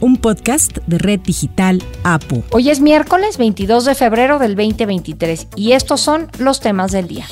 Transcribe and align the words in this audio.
un 0.00 0.16
podcast 0.16 0.78
de 0.86 0.96
Red 0.98 1.20
Digital 1.20 1.80
APU. 2.04 2.42
Hoy 2.50 2.70
es 2.70 2.80
miércoles 2.80 3.36
22 3.38 3.84
de 3.84 3.94
febrero 3.94 4.38
del 4.38 4.56
2023 4.56 5.48
y 5.56 5.72
estos 5.72 6.00
son 6.00 6.28
los 6.38 6.60
temas 6.60 6.92
del 6.92 7.08
día. 7.08 7.26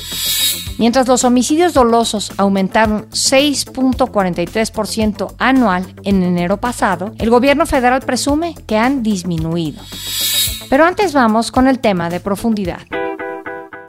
Mientras 0.77 1.07
los 1.07 1.23
homicidios 1.25 1.73
dolosos 1.73 2.31
aumentaron 2.37 3.09
6.43% 3.09 5.33
anual 5.37 5.95
en 6.03 6.21
enero 6.23 6.57
pasado, 6.57 7.13
el 7.17 7.29
gobierno 7.29 7.65
federal 7.65 8.01
presume 8.01 8.55
que 8.65 8.77
han 8.77 9.03
disminuido. 9.03 9.81
Pero 10.69 10.85
antes 10.85 11.11
vamos 11.13 11.51
con 11.51 11.67
el 11.67 11.79
tema 11.79 12.09
de 12.09 12.21
profundidad. 12.21 12.79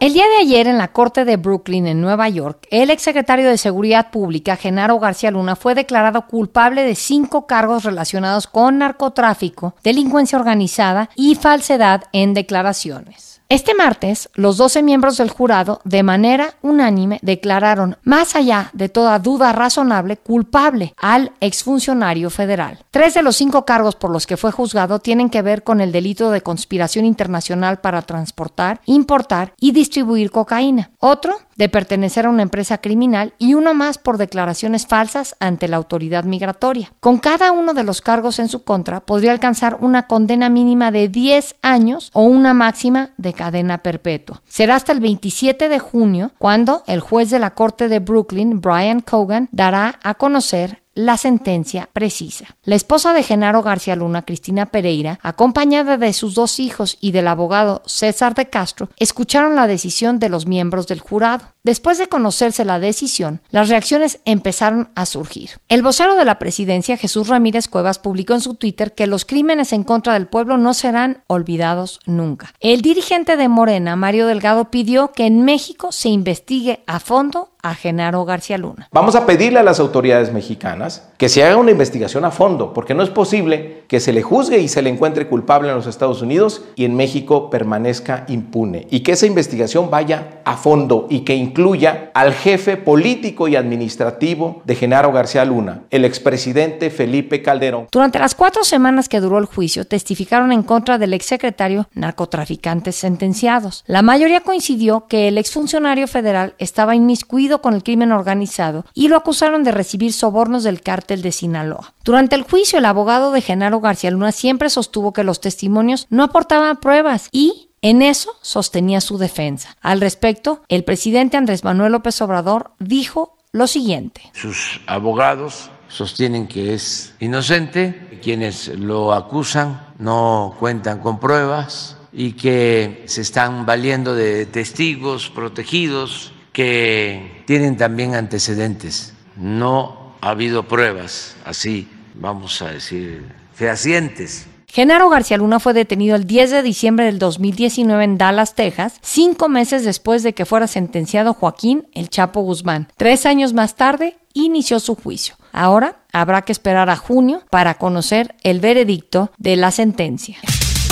El 0.01 0.15
día 0.15 0.25
de 0.29 0.39
ayer 0.39 0.67
en 0.67 0.79
la 0.79 0.89
Corte 0.89 1.27
de 1.27 1.37
Brooklyn, 1.37 1.87
en 1.87 2.01
Nueva 2.01 2.27
York, 2.31 2.67
el 2.71 2.89
exsecretario 2.89 3.47
de 3.47 3.59
Seguridad 3.59 4.11
Pública, 4.11 4.57
Genaro 4.57 4.99
García 4.99 5.31
Luna, 5.31 5.57
fue 5.57 5.75
declarado 5.75 6.27
culpable 6.27 6.85
de 6.85 6.95
cinco 6.95 7.47
cargos 7.47 7.85
relacionados 7.85 8.47
con 8.47 8.79
narcotráfico, 8.79 9.75
delincuencia 9.85 10.39
organizada 10.39 11.11
y 11.17 11.35
falsedad 11.35 12.05
en 12.15 12.33
declaraciones. 12.33 13.40
Este 13.51 13.75
martes, 13.75 14.31
los 14.35 14.59
12 14.59 14.81
miembros 14.85 15.17
del 15.17 15.29
jurado, 15.29 15.81
de 15.83 16.05
manera 16.05 16.55
unánime, 16.63 17.19
declararon, 17.21 17.97
más 18.05 18.37
allá 18.37 18.71
de 18.75 18.89
toda 18.89 19.19
duda 19.19 19.53
razonable, 19.53 20.19
culpable 20.19 20.95
al 20.97 21.33
exfuncionario 21.41 22.31
federal. 22.31 22.79
Tres 22.93 23.15
de 23.15 23.23
los 23.23 23.35
cinco 23.35 23.65
cargos 23.65 23.97
por 23.97 24.13
los 24.13 24.29
que 24.29 24.37
fue 24.37 24.53
juzgado 24.53 25.01
tienen 25.01 25.31
que 25.31 25.43
ver 25.43 25.65
con 25.65 25.81
el 25.81 25.91
delito 25.91 26.31
de 26.31 26.43
conspiración 26.43 27.05
internacional 27.05 27.81
para 27.81 28.03
transportar, 28.03 28.83
importar 28.87 29.53
y 29.59 29.73
distribuir 29.73 30.31
cocaína. 30.31 30.93
Otro, 31.01 31.35
de 31.61 31.69
pertenecer 31.69 32.25
a 32.25 32.31
una 32.31 32.43
empresa 32.43 32.79
criminal 32.79 33.35
y 33.37 33.53
uno 33.53 33.75
más 33.75 33.99
por 33.99 34.17
declaraciones 34.17 34.87
falsas 34.87 35.37
ante 35.41 35.69
la 35.69 35.77
autoridad 35.77 36.25
migratoria. 36.25 36.91
Con 37.01 37.19
cada 37.19 37.53
uno 37.53 37.75
de 37.75 37.85
los 37.85 38.01
cargos 38.01 38.39
en 38.39 38.49
su 38.49 38.65
contra 38.65 39.01
podría 39.01 39.33
alcanzar 39.33 39.77
una 39.83 40.07
condena 40.07 40.49
mínima 40.49 40.91
de 40.91 41.09
10 41.09 41.57
años 41.61 42.11
o 42.15 42.23
una 42.23 42.55
máxima 42.55 43.11
de 43.19 43.35
cadena 43.35 43.77
perpetua. 43.77 44.41
Será 44.49 44.75
hasta 44.75 44.93
el 44.93 45.01
27 45.01 45.69
de 45.69 45.79
junio 45.79 46.31
cuando 46.39 46.83
el 46.87 47.01
juez 47.01 47.29
de 47.29 47.39
la 47.39 47.51
Corte 47.51 47.89
de 47.89 47.99
Brooklyn, 47.99 48.63
Brian 48.63 49.01
Cogan, 49.01 49.51
dará 49.53 49.99
a 50.03 50.15
conocer 50.15 50.80
la 51.01 51.17
sentencia 51.17 51.89
precisa. 51.93 52.57
La 52.63 52.75
esposa 52.75 53.15
de 53.15 53.23
Genaro 53.23 53.63
García 53.63 53.97
Luna, 53.97 54.23
Cristina 54.23 54.67
Pereira, 54.67 55.19
acompañada 55.23 55.97
de 55.97 56.13
sus 56.13 56.35
dos 56.35 56.61
hijos 56.61 56.99
y 57.01 57.13
del 57.13 57.29
abogado 57.29 57.83
César 57.87 58.35
de 58.35 58.51
Castro, 58.51 58.91
escucharon 58.99 59.57
la 59.57 59.67
decisión 59.67 60.19
de 60.19 60.29
los 60.29 60.47
miembros 60.47 60.87
del 60.87 61.01
jurado. 61.01 61.55
Después 61.63 61.99
de 61.99 62.09
conocerse 62.09 62.65
la 62.65 62.79
decisión, 62.79 63.41
las 63.51 63.69
reacciones 63.69 64.21
empezaron 64.25 64.91
a 64.95 65.07
surgir. 65.07 65.51
El 65.69 65.83
vocero 65.83 66.17
de 66.17 66.25
la 66.25 66.39
presidencia, 66.39 66.97
Jesús 66.97 67.29
Ramírez 67.29 67.69
Cuevas, 67.69 67.99
publicó 67.99 68.35
en 68.35 68.41
su 68.41 68.55
Twitter 68.55 68.95
que 68.95 69.07
los 69.07 69.25
crímenes 69.25 69.73
en 69.73 69.85
contra 69.85 70.15
del 70.15 70.27
pueblo 70.27 70.59
no 70.59 70.75
serán 70.75 71.25
olvidados 71.27 72.01
nunca. 72.05 72.53
El 72.61 72.83
dirigente 72.83 73.37
de 73.37 73.49
Morena, 73.49 73.97
Mario 73.97 74.27
Delgado, 74.27 74.71
pidió 74.71 75.13
que 75.13 75.27
en 75.27 75.45
México 75.45 75.93
se 75.93 76.11
investigue 76.11 76.83
a 76.87 77.01
fondo 77.01 77.51
a 77.63 77.75
Genaro 77.75 78.25
García 78.25 78.59
Luna. 78.59 78.89
Vamos 78.93 79.15
a 79.15 79.27
pedirle 79.27 79.59
a 79.59 79.63
las 79.63 79.81
autoridades 79.81 80.33
mexicanas 80.33 81.09
que 81.17 81.29
se 81.29 81.45
haga 81.45 81.57
una 81.57 81.71
investigación 81.71 82.25
a 82.25 82.31
fondo, 82.31 82.73
porque 82.73 82.95
no 82.95 83.03
es 83.03 83.11
posible 83.11 83.85
que 83.89 84.01
se 84.01 84.13
le 84.13 84.23
juzgue 84.23 84.59
y 84.59 84.69
se 84.69 84.83
le 84.83 84.91
encuentre 84.91 85.27
culpable 85.27 85.69
en 85.69 85.75
los 85.75 85.87
Estados 85.87 86.23
Unidos 86.23 86.65
y 86.77 86.85
en 86.85 86.97
México 86.97 87.51
permanezca 87.51 88.25
impune. 88.29 88.87
Y 88.91 89.01
que 89.01 89.13
esa 89.13 89.27
investigación 89.27 89.91
vaya 89.91 90.41
a 90.45 90.57
fondo 90.57 91.07
y 91.11 91.21
que 91.21 91.35
incluya 91.35 92.11
al 92.15 92.33
jefe 92.33 92.77
político 92.77 93.49
y 93.49 93.57
administrativo 93.57 94.63
de 94.65 94.75
Genaro 94.75 95.13
García 95.13 95.45
Luna, 95.45 95.83
el 95.91 96.05
expresidente 96.05 96.91
Felipe 96.91 97.43
Calderón. 97.43 97.89
Durante 97.91 98.19
las 98.19 98.35
cuatro 98.35 98.65
semanas 98.65 99.09
que 99.09 99.21
duró 99.21 99.39
el 99.39 99.47
juicio, 99.47 99.87
testificaron 99.87 100.53
en 100.53 100.63
contra 100.63 100.99
del 100.99 101.15
exsecretario 101.15 101.89
narcotraficantes 101.95 102.97
sentenciados. 102.97 103.85
La 103.87 104.03
mayoría 104.03 104.41
coincidió 104.41 105.07
que 105.07 105.29
el 105.29 105.39
exfuncionario 105.39 106.07
federal 106.07 106.55
estaba 106.59 106.95
inmiscuido 106.95 107.50
con 107.59 107.75
el 107.75 107.83
crimen 107.83 108.13
organizado 108.13 108.85
y 108.95 109.09
lo 109.09 109.17
acusaron 109.17 109.65
de 109.65 109.73
recibir 109.73 110.13
sobornos 110.13 110.65
del 110.65 110.81
cártel 110.81 111.23
de 111.23 111.33
Sinaloa. 111.33 111.95
Durante 112.05 112.37
el 112.37 112.43
juicio, 112.43 112.79
el 112.79 112.85
abogado 112.85 113.33
de 113.33 113.43
Genaro 113.43 113.81
García 113.81 114.11
Luna 114.11 114.33
siempre 114.33 114.71
sostuvo 114.71 115.13
que 115.13 115.25
los 115.25 115.41
testimonios 115.41 116.07
no 116.11 116.23
aportaban 116.23 116.79
pruebas 116.79 117.29
y 117.33 117.71
en 117.83 118.03
eso 118.03 118.33
sostenía 118.43 119.01
su 119.01 119.19
defensa. 119.19 119.77
Al 119.81 120.01
respecto, 120.01 120.63
el 120.69 120.85
presidente 120.85 121.37
Andrés 121.37 121.65
Manuel 121.65 121.93
López 121.93 122.21
Obrador 122.21 122.73
dijo 122.79 123.39
lo 123.53 123.67
siguiente. 123.67 124.23
Sus 124.35 124.81
abogados 124.87 125.71
sostienen 125.89 126.47
que 126.47 126.75
es 126.75 127.15
inocente, 127.21 128.21
quienes 128.23 128.69
lo 128.69 129.13
acusan 129.13 129.89
no 129.99 130.55
cuentan 130.59 131.01
con 131.01 131.19
pruebas 131.19 131.97
y 132.13 132.33
que 132.33 133.05
se 133.07 133.23
están 133.23 133.67
valiendo 133.67 134.15
de 134.15 134.47
testigos 134.47 135.31
protegidos 135.31 136.33
que 136.53 137.43
tienen 137.47 137.77
también 137.77 138.15
antecedentes. 138.15 139.13
No 139.37 140.15
ha 140.21 140.31
habido 140.31 140.65
pruebas 140.69 141.37
así, 141.45 141.89
vamos 142.15 142.61
a 142.63 142.71
decir, 142.71 143.27
fehacientes. 143.55 144.47
Genaro 144.73 145.09
García 145.09 145.37
Luna 145.37 145.59
fue 145.59 145.73
detenido 145.73 146.15
el 146.15 146.27
10 146.27 146.51
de 146.51 146.63
diciembre 146.63 147.07
del 147.07 147.19
2019 147.19 148.05
en 148.05 148.19
Dallas, 148.19 148.55
Texas, 148.55 148.95
cinco 149.03 149.49
meses 149.49 149.85
después 149.85 150.23
de 150.23 150.33
que 150.33 150.47
fuera 150.47 150.69
sentenciado 150.69 151.35
Joaquín 151.35 151.89
El 151.93 152.09
Chapo 152.09 152.43
Guzmán. 152.43 152.87
Tres 152.97 153.27
años 153.27 153.53
más 153.53 153.75
tarde 153.75 154.17
inició 154.33 154.79
su 154.79 154.95
juicio. 154.95 155.35
Ahora 155.53 156.03
habrá 156.13 156.43
que 156.43 156.53
esperar 156.53 156.89
a 156.89 156.97
junio 156.97 157.43
para 157.51 157.75
conocer 157.75 158.37
el 158.45 158.61
veredicto 158.61 159.33
de 159.39 159.57
la 159.57 159.73
sentencia. 159.73 160.37